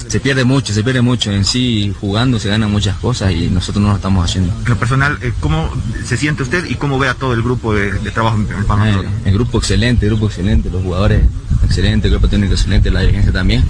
[0.08, 1.30] se pierde mucho, se pierde mucho.
[1.30, 4.52] En sí, jugando se ganan muchas cosas y nosotros no lo estamos haciendo.
[4.64, 5.70] En lo personal, eh, ¿cómo
[6.04, 9.04] se siente usted y cómo ve a todo el grupo de, de trabajo en el
[9.04, 11.22] Eh, el grupo excelente, el grupo excelente, los jugadores
[11.64, 13.62] excelentes, el cuerpo técnico excelente, la dirigencia también.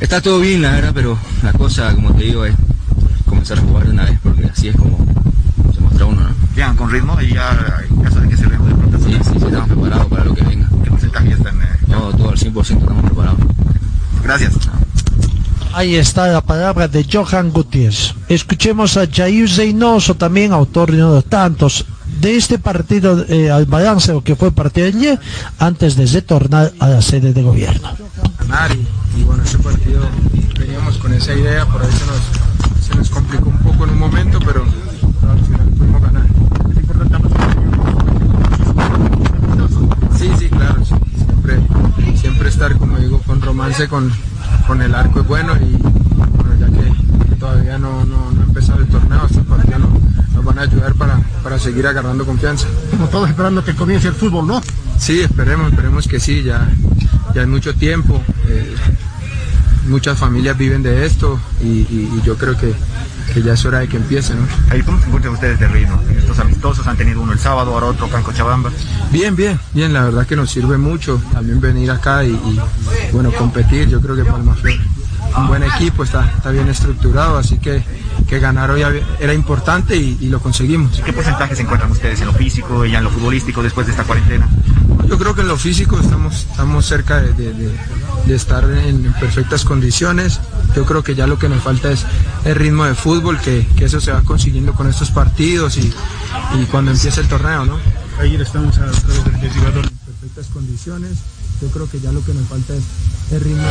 [0.00, 2.54] Está todo bien, la verdad, pero la cosa, como te digo, es
[3.26, 4.98] comenzar a jugar de una vez, porque así es como
[5.74, 6.34] se muestra uno, ¿no?
[6.54, 7.56] Llegan con ritmo y ya
[7.88, 8.98] en caso de que se vean de pronto.
[8.98, 10.68] Sí, sí, sí, estamos preparados para lo que venga.
[10.82, 11.62] ¿Qué porcentaje ya están?
[11.62, 11.66] eh?
[11.88, 13.40] Todo, todo al 100% estamos preparados.
[14.24, 14.52] Gracias.
[15.72, 18.14] Ahí está la palabra de Johan Gutiérrez.
[18.28, 21.84] Escuchemos a Jair Zeynoso, también autor de uno de tantos
[22.20, 25.20] de este partido, eh, al balance lo que fue el partido de ayer,
[25.58, 27.88] antes de retornar a la sede de gobierno.
[29.44, 30.02] Ese partido
[30.58, 33.98] veníamos con esa idea, por ahí se nos, se nos complicó un poco en un
[33.98, 36.26] momento, pero, al final pudimos ganar.
[40.18, 40.94] Sí, sí, claro, sí,
[41.24, 41.60] siempre,
[42.18, 44.12] siempre estar, como digo, con romance con,
[44.66, 48.80] con el arco es bueno y bueno, ya que todavía no, no, no ha empezado
[48.80, 50.00] el torneo, estos partidos no-
[50.34, 52.66] nos van a ayudar para, para seguir agarrando confianza.
[52.90, 54.60] Como todos esperando que comience el fútbol, ¿no?
[54.98, 56.68] Sí, esperemos, esperemos que sí, ya,
[57.34, 58.74] ya hay mucho tiempo, eh,
[59.86, 62.74] muchas familias viven de esto y, y- y yo creo que,
[63.32, 64.42] que ya es hora de que empiece, ¿no?
[64.84, 66.00] ¿Cómo se encuentran ustedes de ritmo?
[66.16, 68.70] Estos amistosos han tenido uno el sábado, ahora otro acá en Cochabamba.
[69.10, 72.60] Bien, bien, bien, la verdad que nos sirve mucho también venir acá y, y,
[73.12, 74.74] bueno, competir, yo creo que Palma Flor
[75.36, 77.84] un buen equipo, está, está bien estructurado, así que,
[78.26, 78.82] que ganar hoy
[79.20, 81.00] era importante y, y lo conseguimos.
[81.04, 84.02] ¿Qué porcentaje se encuentran ustedes en lo físico y en lo futbolístico después de esta
[84.02, 84.48] cuarentena?
[85.06, 87.70] Yo creo que en lo físico estamos, estamos cerca de, de- de-
[88.26, 90.40] de estar en, perfectas condiciones.
[90.74, 92.04] Yo creo que ya lo que nos falta es
[92.44, 95.92] el ritmo de fútbol, que, que eso se va consiguiendo con estos partidos y,
[96.60, 97.78] y cuando empiece el torneo, ¿no?
[98.18, 99.30] Ayer estamos a través del.
[99.34, 101.18] En perfectas condiciones.
[101.60, 102.82] Yo creo que ya lo que nos falta es
[103.32, 103.62] el ritmo.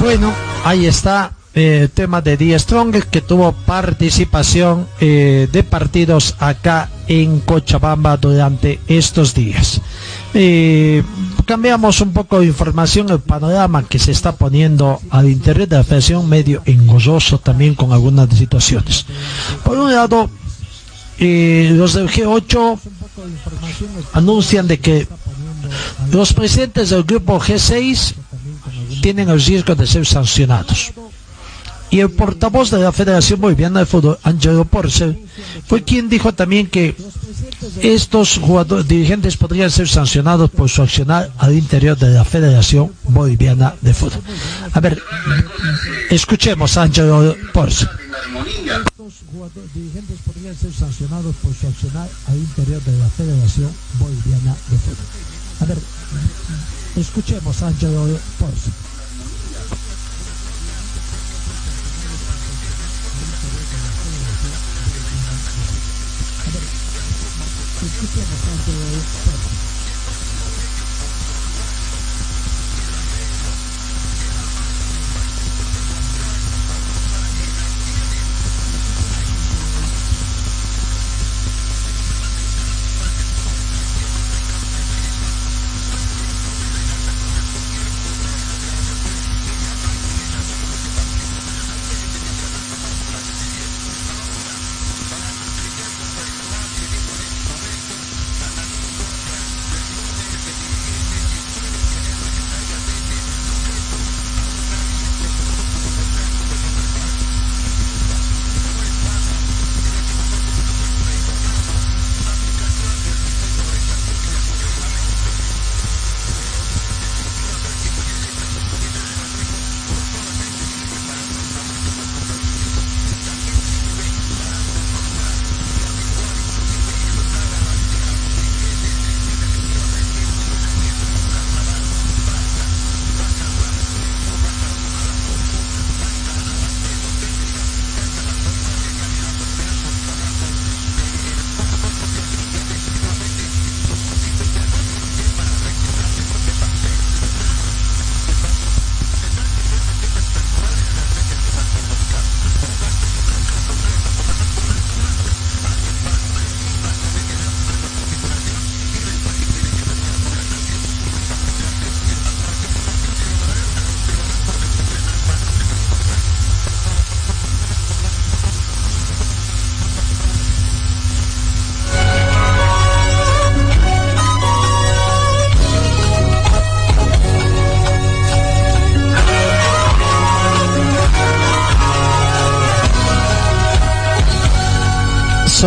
[0.00, 0.32] Bueno,
[0.64, 7.40] ahí está eh, tema de Die Strong que tuvo participación eh, de partidos acá en
[7.40, 9.80] Cochabamba durante estos días.
[10.34, 11.02] Eh,
[11.46, 15.84] cambiamos un poco de información, el panorama que se está poniendo al interior de la
[15.84, 19.06] federación medio engorroso también con algunas situaciones.
[19.64, 20.28] Por un lado,
[21.18, 22.78] eh, los del G8
[24.12, 25.08] anuncian de que
[26.12, 28.12] los presidentes del grupo G6
[29.00, 30.92] tienen el riesgo de ser sancionados.
[31.96, 35.18] Y el portavoz de la Federación Boliviana de Fútbol, Angelo Porcel,
[35.66, 36.94] fue quien dijo también que
[37.80, 43.76] estos jugadores, dirigentes podrían ser sancionados por su accionar al interior de la Federación Boliviana
[43.80, 44.20] de Fútbol.
[44.74, 45.02] A ver,
[46.10, 47.88] escuchemos a Angelo Porcel.
[47.88, 54.76] Estos dirigentes podrían ser sancionados por su accionar al interior de la Federación Boliviana de
[54.76, 55.06] Fútbol.
[55.60, 55.78] A ver,
[56.94, 58.95] escuchemos a Angelo Porcel.
[67.88, 69.45] 出现了三十年一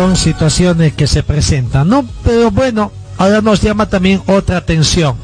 [0.00, 2.06] son situaciones que se presentan, ¿no?
[2.24, 5.14] Pero bueno, ahora nos llama también otra atención.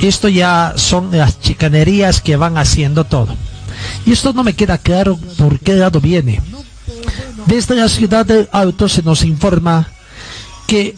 [0.00, 3.36] Esto ya son las chicanerías que van haciendo todo.
[4.06, 6.40] Y esto no me queda claro por qué lado viene.
[7.44, 9.88] Desde la ciudad del Alto se nos informa
[10.66, 10.96] que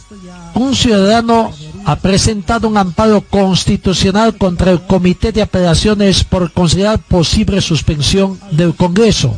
[0.55, 1.50] un ciudadano
[1.84, 8.76] ha presentado un amparo constitucional contra el Comité de Apelaciones por considerar posible suspensión del
[8.76, 9.36] Congreso.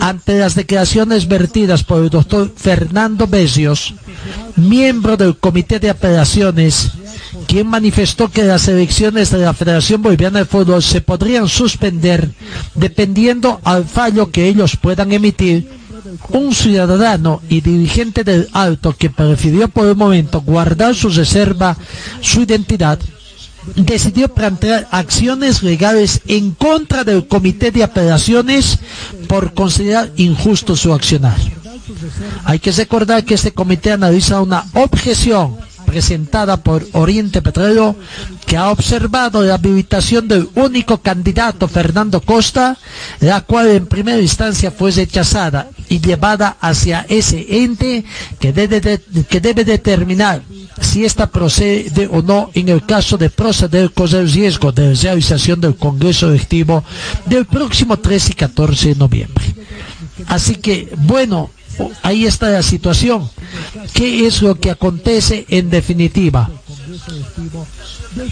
[0.00, 3.94] Ante las declaraciones vertidas por el doctor Fernando Besios,
[4.56, 6.90] miembro del Comité de Apelaciones,
[7.46, 12.30] quien manifestó que las elecciones de la Federación Boliviana de Fútbol se podrían suspender
[12.74, 15.68] dependiendo al fallo que ellos puedan emitir,
[16.30, 21.76] un ciudadano y dirigente del alto que prefirió por el momento guardar su reserva,
[22.20, 22.98] su identidad,
[23.76, 28.78] decidió plantear acciones legales en contra del comité de apelaciones
[29.28, 31.36] por considerar injusto su accionar.
[32.44, 35.56] Hay que recordar que este comité analiza una objeción
[35.94, 37.94] presentada por Oriente Petróleo,
[38.46, 42.76] que ha observado la habilitación del único candidato, Fernando Costa,
[43.20, 48.04] la cual en primera instancia fue rechazada y llevada hacia ese ente
[48.40, 48.80] que debe,
[49.28, 50.42] que debe determinar
[50.80, 55.60] si esta procede o no en el caso de proceder con el riesgo de realización
[55.60, 56.82] del Congreso Electivo
[57.24, 59.44] del próximo 13 y 14 de noviembre.
[60.26, 61.50] Así que, bueno,
[62.02, 63.28] ahí está la situación.
[63.92, 66.50] ¿Qué es lo que acontece en definitiva?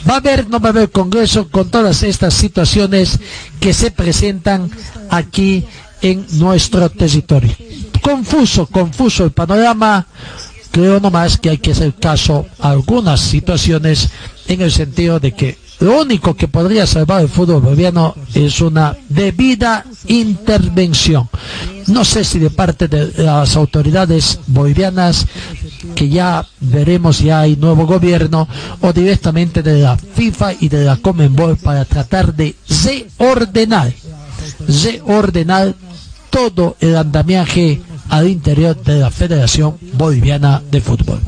[0.08, 3.18] ¿Va a haber, no va a haber Congreso con todas estas situaciones
[3.60, 4.70] que se presentan
[5.10, 5.64] aquí
[6.00, 7.54] en nuestro territorio?
[8.00, 10.06] Confuso, confuso el panorama.
[10.70, 14.08] Creo nomás que hay que hacer caso a algunas situaciones
[14.48, 18.96] en el sentido de que lo único que podría salvar el fútbol boliviano es una
[19.08, 21.28] debida intervención.
[21.88, 25.26] No sé si de parte de las autoridades bolivianas,
[25.96, 28.46] que ya veremos ya hay nuevo gobierno,
[28.80, 32.54] o directamente de la FIFA y de la Comenbol para tratar de
[33.18, 33.92] reordenar,
[34.84, 35.74] reordenar
[36.30, 41.18] todo el andamiaje al interior de la Federación Boliviana de Fútbol.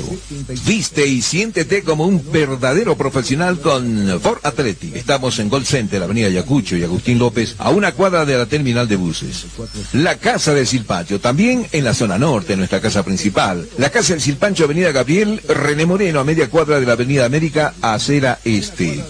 [0.65, 4.95] Viste y siéntete como un verdadero profesional con Ford Athletic.
[4.95, 5.49] Estamos en
[5.81, 9.47] Center, Avenida Yacucho y Agustín López, a una cuadra de la terminal de buses.
[9.93, 13.67] La Casa del Silpancho, también en la zona norte, nuestra casa principal.
[13.79, 17.73] La Casa del Silpancho, Avenida Gabriel, René Moreno, a media cuadra de la Avenida América,
[17.81, 19.03] acera este.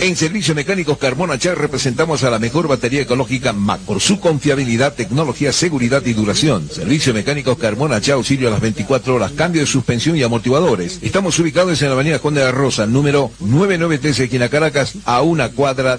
[0.00, 4.94] En Servicio Mecánicos Carmona Char representamos a la mejor batería ecológica MAC por su confiabilidad,
[4.94, 6.70] tecnología, seguridad y duración.
[6.72, 10.98] Servicio Mecánicos Carmona Char, auxilio a las 24 horas, cambio de suspensión y amortiguadores.
[11.02, 15.50] Estamos ubicados en la Avenida Conde de la Rosa, número 993, esquina Caracas, a una
[15.50, 15.98] cuadra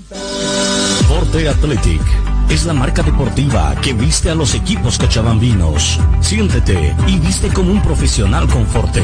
[1.07, 2.01] Forte Athletic
[2.49, 5.99] es la marca deportiva que viste a los equipos cochabambinos.
[6.19, 9.03] Siéntete y viste como un profesional con Forte.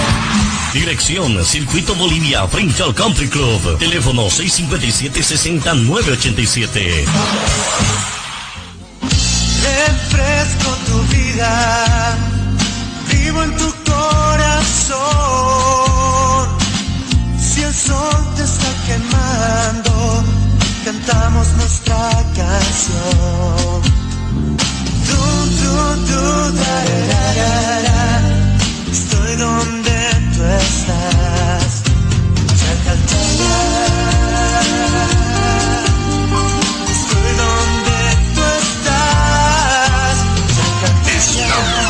[0.73, 3.77] Dirección Circuito Bolivia frente al Country Club.
[3.77, 7.03] Teléfono 657-6987.
[9.63, 12.15] Refresco tu vida,
[13.11, 15.01] vivo en tu corazón.
[17.37, 20.23] Si el sol te está quemando,
[20.85, 23.81] cantamos nuestra canción.
[25.05, 25.21] Du,
[25.59, 27.25] du, du, da, da,
[27.81, 28.01] da.
[28.89, 30.00] Estoy donde
[30.57, 31.83] estás.
[36.89, 37.99] Estoy donde
[38.35, 40.17] tú estás.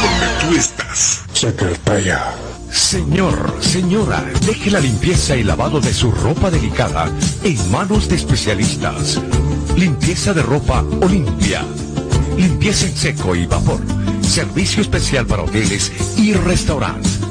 [0.01, 1.23] donde tú estás.
[1.33, 2.35] Chacartaya.
[2.71, 7.11] Señor, señora, deje la limpieza y lavado de su ropa delicada
[7.43, 9.19] en manos de especialistas.
[9.75, 11.63] Limpieza de ropa Olimpia.
[12.37, 13.81] Limpieza en seco y vapor.
[14.21, 17.30] Servicio especial para hoteles y restaurantes.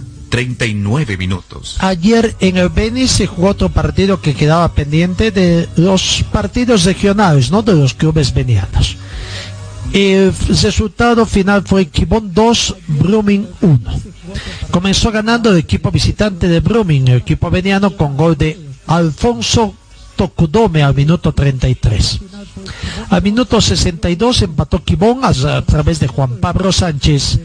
[0.31, 1.75] 39 minutos.
[1.79, 7.51] Ayer en el Beni se jugó otro partido que quedaba pendiente de los partidos regionales,
[7.51, 8.97] no de los clubes venianos.
[9.91, 13.79] El resultado final fue Quibón 2, Brumming 1.
[14.71, 19.75] Comenzó ganando el equipo visitante de Brumming, el equipo veniano, con gol de Alfonso
[20.21, 22.19] Tokudome al minuto 33.
[23.09, 25.33] Al minuto 62 empató Quibón a,
[25.63, 27.39] través de Juan Pablo Sánchez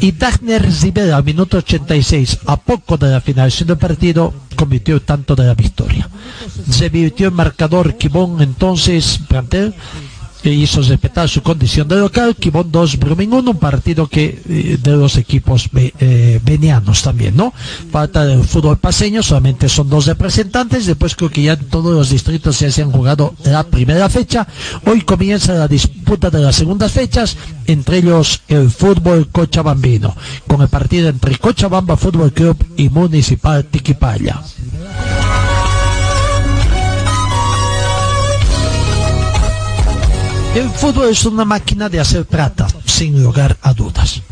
[0.00, 5.36] y Dagner Rivera al minuto 86, a poco de la finalización del partido, convirtió tanto
[5.36, 6.08] de la victoria.
[6.70, 9.74] Se virtió el marcador Quibón entonces, plantel,
[10.44, 14.78] e hizo respetar su condición de local, Quibón 2, Brumming 1, un partido que eh,
[14.80, 17.52] de los equipos ve- eh, venianos también, ¿no?
[17.90, 22.60] Falta del fútbol paseño, solamente son dos representantes, después creo que ya todos los distritos
[22.60, 24.46] ya se han jugado la primera fecha,
[24.86, 30.14] hoy comienza la disputa de las segundas fechas, entre ellos el fútbol cochabambino,
[30.46, 34.42] con el partido entre Cochabamba Fútbol Club y Municipal Tiquipaya.
[40.54, 44.22] El fútbol es una máquina de hacer plata, sin lugar a dudas.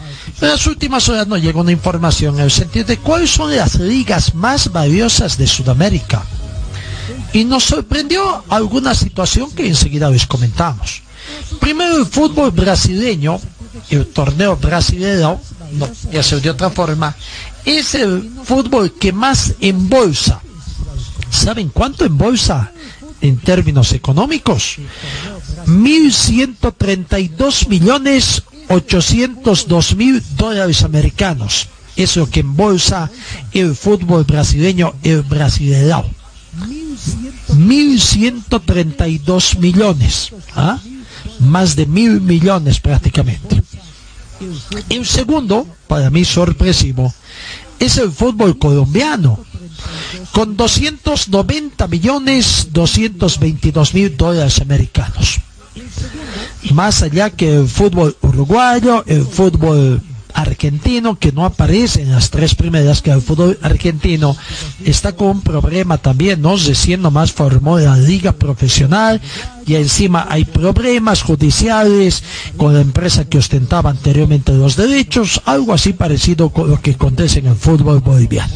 [0.40, 3.74] En las últimas horas nos llegó una información en el sentido de cuáles son las
[3.80, 6.22] ligas más valiosas de Sudamérica.
[7.32, 11.02] Y nos sorprendió alguna situación que enseguida les comentamos.
[11.58, 13.40] Primero el fútbol brasileño,
[13.90, 15.40] el torneo brasileño,
[15.72, 17.16] no ya ser de otra forma,
[17.64, 20.40] es el fútbol que más embolsa.
[21.30, 22.70] ¿Saben cuánto embolsa
[23.22, 24.76] en términos económicos?
[25.66, 31.68] 1.132 millones 802 mil dólares americanos.
[31.96, 33.10] Es lo que embolsa
[33.52, 36.04] el fútbol brasileño, el brasileño.
[37.48, 40.32] 1.132 millones.
[40.54, 40.78] ¿ah?
[41.40, 43.62] Más de mil millones prácticamente.
[44.88, 47.14] El segundo, para mí sorpresivo,
[47.84, 49.44] es el fútbol colombiano
[50.30, 55.40] con 290 millones 222 mil dólares americanos.
[56.70, 60.00] Más allá que el fútbol uruguayo, el fútbol
[60.42, 64.36] argentino, que no aparece en las tres primeras, que el fútbol argentino
[64.84, 66.56] está con un problema también, ¿no?
[66.56, 69.20] Recién nomás formó la liga profesional
[69.66, 72.22] y encima hay problemas judiciales
[72.56, 77.38] con la empresa que ostentaba anteriormente los derechos, algo así parecido con lo que acontece
[77.38, 78.52] en el fútbol boliviano.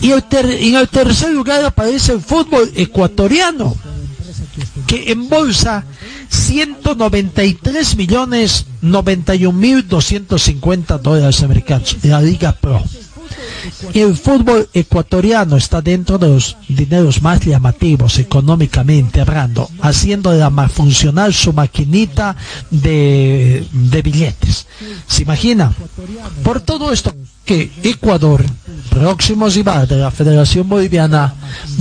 [0.00, 3.76] Y el en el tercer lugar aparece el fútbol ecuatoriano,
[4.86, 5.84] que embolsa
[6.30, 12.82] 193 millones 91 mil 250 dólares americanos, la Liga Pro.
[13.94, 20.72] El fútbol ecuatoriano está dentro de los dineros más llamativos económicamente hablando, haciendo la más
[20.72, 22.36] funcional su maquinita
[22.70, 23.66] de,
[24.02, 24.66] billetes.
[25.06, 25.72] ¿Se imagina?
[26.42, 28.44] Por todo esto que Ecuador,
[28.90, 31.34] próximo rival de la Federación Boliviana,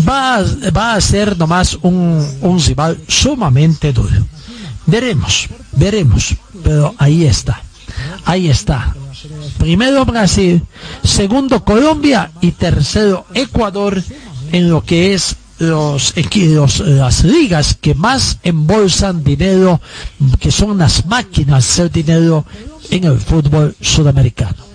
[0.08, 0.44] va a,
[0.76, 4.26] va a ser nomás un, un rival sumamente duro.
[4.86, 7.62] Veremos, veremos, pero ahí está,
[8.26, 8.96] ahí está.
[9.58, 10.62] Primero Brasil,
[11.04, 14.02] segundo Colombia y tercero Ecuador
[14.52, 16.14] en lo que es los,
[16.80, 19.82] las ligas que más embolsan dinero,
[20.40, 22.46] que son las máquinas de hacer dinero
[22.90, 24.69] en el fútbol sudamericano.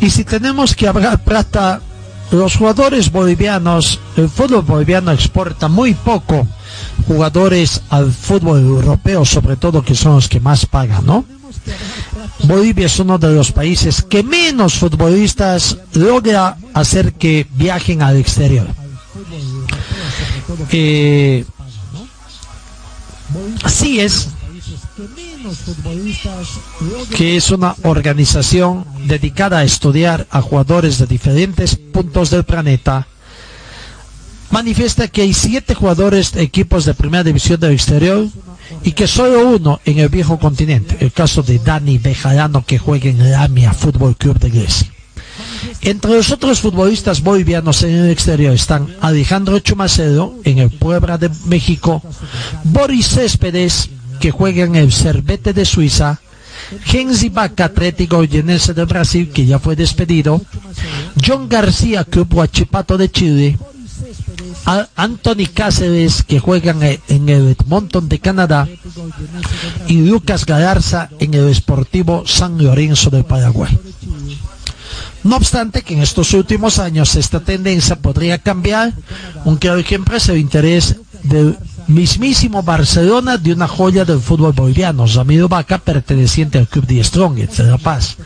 [0.00, 1.80] Y si tenemos que hablar plata,
[2.30, 6.46] los jugadores bolivianos, el fútbol boliviano exporta muy poco
[7.06, 11.24] jugadores al fútbol europeo, sobre todo que son los que más pagan, ¿no?
[12.44, 18.66] Bolivia es uno de los países que menos futbolistas logra hacer que viajen al exterior.
[20.70, 21.44] Eh,
[23.64, 24.28] así es
[27.14, 33.06] que es una organización dedicada a estudiar a jugadores de diferentes puntos del planeta,
[34.50, 38.26] manifiesta que hay siete jugadores de equipos de primera división del exterior
[38.84, 43.10] y que solo uno en el viejo continente, el caso de Dani Bejarano que juega
[43.10, 44.92] en el AMIA Fútbol Club de Grecia.
[45.82, 51.30] Entre los otros futbolistas bolivianos en el exterior están Alejandro Chumacedo en el Puebla de
[51.44, 52.02] México,
[52.64, 53.90] Boris Céspedes
[54.20, 56.20] que juega en el Cervete de Suiza,
[56.84, 60.40] Genzi Vaca Atlético Goyanense de Brasil que ya fue despedido,
[61.24, 63.58] John García Club Huachipato de Chile,
[64.96, 66.74] Anthony Cáceres que juega
[67.08, 68.68] en el, Edmonton de Canadá
[69.86, 73.78] y Lucas Galarza en el Sportivo San Lorenzo del Paraguay.
[75.22, 78.92] No obstante que en estos últimos años esta tendencia podría cambiar,
[79.44, 81.56] un claro ejemplo es el interés del
[81.88, 87.58] mismísimo Barcelona de una joya del fútbol boliviano, Ramiro Vaca, perteneciente al club de Strongest
[87.58, 88.16] de La Paz.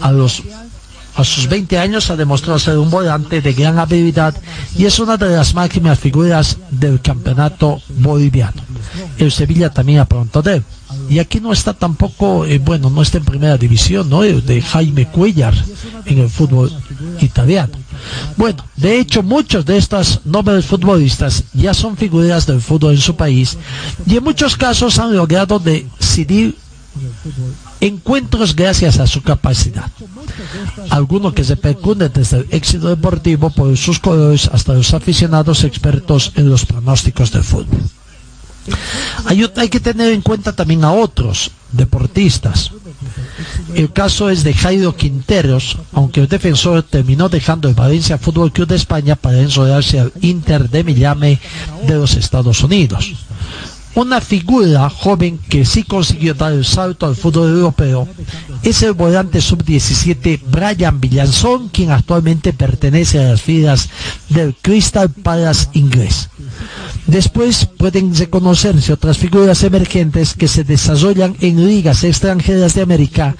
[0.00, 4.34] A sus 20 años ha demostrado ser un volante de gran habilidad
[4.76, 8.62] y es una de las máximas figuras del campeonato boliviano.
[9.18, 10.64] El Sevilla también ha pronto de él.
[11.10, 14.22] Y aquí no está tampoco, eh, bueno, no está en primera división, ¿no?
[14.22, 15.54] El de Jaime Cuellar
[16.06, 16.70] en el fútbol
[17.20, 17.72] italiano.
[18.36, 23.16] Bueno, de hecho muchos de estos nobles futbolistas ya son figuras del fútbol en su
[23.16, 23.58] país
[24.06, 26.56] y en muchos casos han logrado decidir
[27.80, 29.90] encuentros gracias a su capacidad.
[30.90, 36.32] Algunos que se percunden desde el éxito deportivo por sus colores hasta los aficionados expertos
[36.36, 37.80] en los pronósticos del fútbol.
[39.26, 42.72] Hay, que tener en cuenta también a otros deportistas.
[43.74, 48.68] El caso es de Jairo Quinteros, aunque el defensor terminó dejando el Valencia Fútbol Club
[48.68, 51.38] de España para enrolarse al Inter de Miami
[51.86, 53.12] de los Estados Unidos.
[53.96, 58.06] Una figura joven que sí consiguió dar el salto al fútbol europeo
[58.62, 63.88] es el volante sub-17 Brian Villanzón, quien actualmente pertenece a las filas
[64.28, 66.28] del Crystal Palace inglés.
[67.08, 73.34] Después pueden reconocerse otras figuras emergentes que se desarrollan en ligas extranjeras de América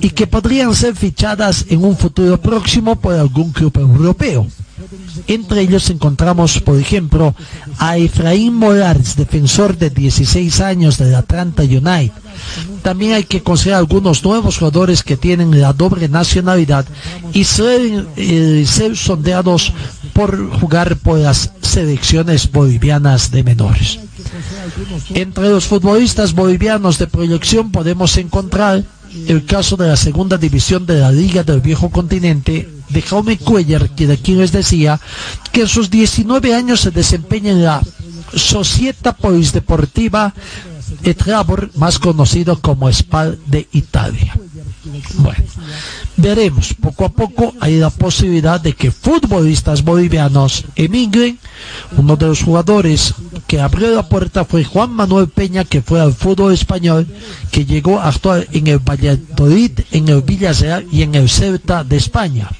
[0.00, 4.48] y que podrían ser fichadas en un futuro próximo por algún club europeo.
[5.26, 7.34] Entre ellos encontramos, por ejemplo,
[7.78, 12.12] a Efraín Morales, defensor de 16 años del Atlanta United.
[12.82, 16.84] También hay que considerar algunos nuevos jugadores que tienen la doble nacionalidad
[17.32, 19.72] y suelen eh, ser sondeados
[20.12, 24.00] por jugar por las selecciones bolivianas de menores.
[25.14, 28.84] Entre los futbolistas bolivianos de proyección podemos encontrar
[29.26, 33.90] el caso de la segunda división de la Liga del Viejo Continente de Jaume Cuellar,
[33.90, 35.00] que de quien les decía
[35.52, 37.82] que en sus 19 años se desempeña en la
[38.34, 40.34] Società Polideportiva
[41.02, 44.34] Etrabor, más conocido como Spal de Italia.
[44.84, 45.44] Bueno,
[46.16, 51.38] veremos, poco a poco hay la posibilidad de que futbolistas bolivianos emigren.
[51.96, 53.14] Uno de los jugadores
[53.46, 57.06] que abrió la puerta fue Juan Manuel Peña, que fue al fútbol español,
[57.52, 61.96] que llegó a actuar en el Valladolid, en el Villarreal y en el Celta de
[61.96, 62.50] España.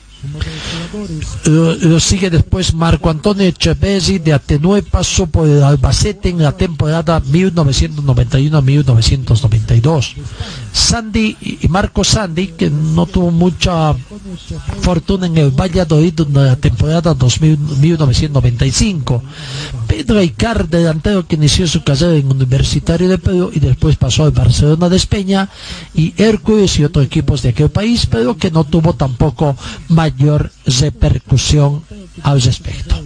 [1.44, 7.23] Lo, sigue después Marco Antonio Echeverri de Atenue pasó por el Albacete en la temporada
[7.23, 10.15] 1991-1992.
[10.73, 13.94] Sandy y Marco Sandy, que no tuvo mucha
[14.81, 19.23] fortuna en el Valladolid durante la temporada 2000 1995.
[19.86, 24.31] Pedro Icar, delantero que inició su carrera en Universitario de Perú y después pasó al
[24.31, 25.49] Barcelona de Espeña
[25.94, 29.57] y Hércules y otros equipos de aquel país, pero que no tuvo tampoco
[29.89, 30.11] mayor
[30.66, 31.84] repercusión
[32.22, 32.97] al respecto.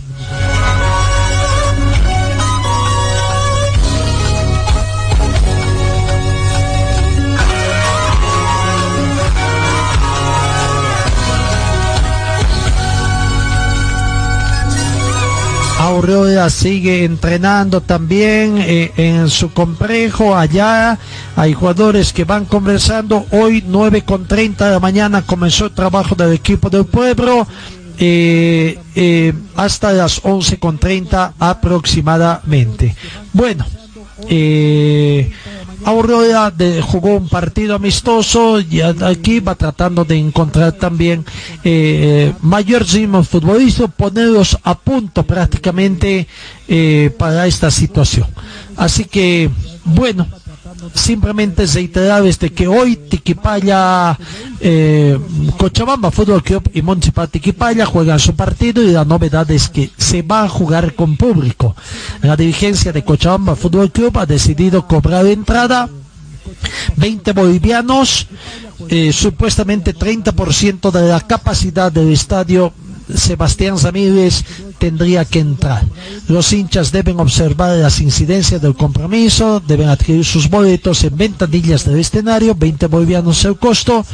[15.87, 20.99] Aurora sigue entrenando también eh, en su complejo allá.
[21.37, 23.25] Hay jugadores que van conversando.
[23.31, 27.47] Hoy 9 con 30 de la mañana comenzó el trabajo del equipo del pueblo.
[27.99, 32.95] eh, eh, hasta las 11 con 30 aproximadamente.
[33.33, 33.65] Bueno,
[35.85, 41.25] Aurora de- jugó un partido amistoso y aquí va tratando de encontrar también
[41.65, 46.27] eh, mayor ritmo futbolístico, ponerlos a punto prácticamente
[46.69, 48.27] eh, para esta situación.
[48.77, 49.51] Así que,
[49.85, 50.27] bueno,
[50.95, 54.19] simplemente reiterarles de que hoy Tiquipaya,
[54.61, 55.19] eh,
[55.59, 60.23] Cochabamba Fútbol Club y Municipal Tiquipaya juegan su partido y la novedad es que se
[60.23, 61.77] va a jugar con público.
[62.23, 65.89] La dirigencia de Cochabamba Fútbol Club ha decidido cobrar entrada
[66.97, 68.27] 20 bolivianos,
[68.89, 72.73] eh, supuestamente 30% de la capacidad del estadio
[73.15, 74.45] Sebastián Ramírez
[74.79, 75.85] tendría que entrar.
[76.29, 81.99] Los hinchas deben observar las incidencias del compromiso, deben adquirir sus boletos en ventanillas del
[81.99, 84.05] escenario, 20 bolivianos el costo,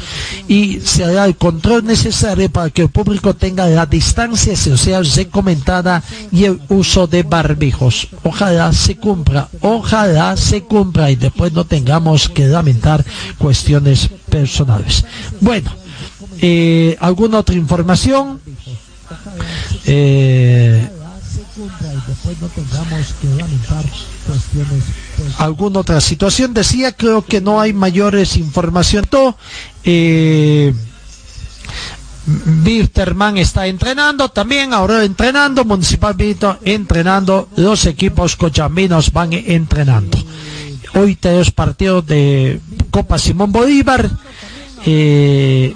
[0.49, 6.03] y se hará el control necesario para que el público tenga la distancia social recomendada
[6.31, 8.09] y el uso de barbijos.
[8.23, 13.05] Ojalá se cumpla, ojalá se cumpla y después no tengamos que lamentar
[13.39, 15.05] cuestiones personales.
[15.41, 15.82] Bueno,
[16.43, 18.41] eh, ¿alguna otra información?
[19.87, 20.89] Eh,
[25.39, 29.07] alguna otra situación decía creo que no hay mayores información.
[29.85, 30.75] Eh,
[33.39, 40.19] está entrenando también ahora entrenando Municipal Vito entrenando los equipos cochambinos van entrenando.
[40.95, 42.61] Hoy tenemos partido de
[42.91, 44.11] Copa Simón Bolívar
[44.85, 45.75] eh,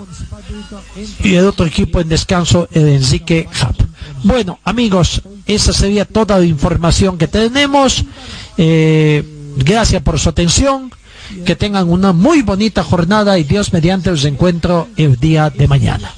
[1.23, 3.87] y el otro equipo en descanso el Enrique Hub.
[4.23, 8.05] Bueno, amigos, esa sería toda la información que tenemos.
[8.57, 9.25] Eh,
[9.57, 10.93] gracias por su atención.
[11.45, 16.15] Que tengan una muy bonita jornada y Dios mediante os encuentro el día de mañana.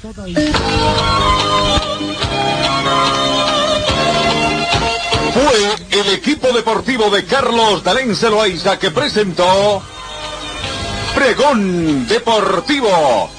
[5.33, 9.81] Fue el equipo deportivo de Carlos Dalén Celoaiza que presentó
[11.15, 13.38] Pregón Deportivo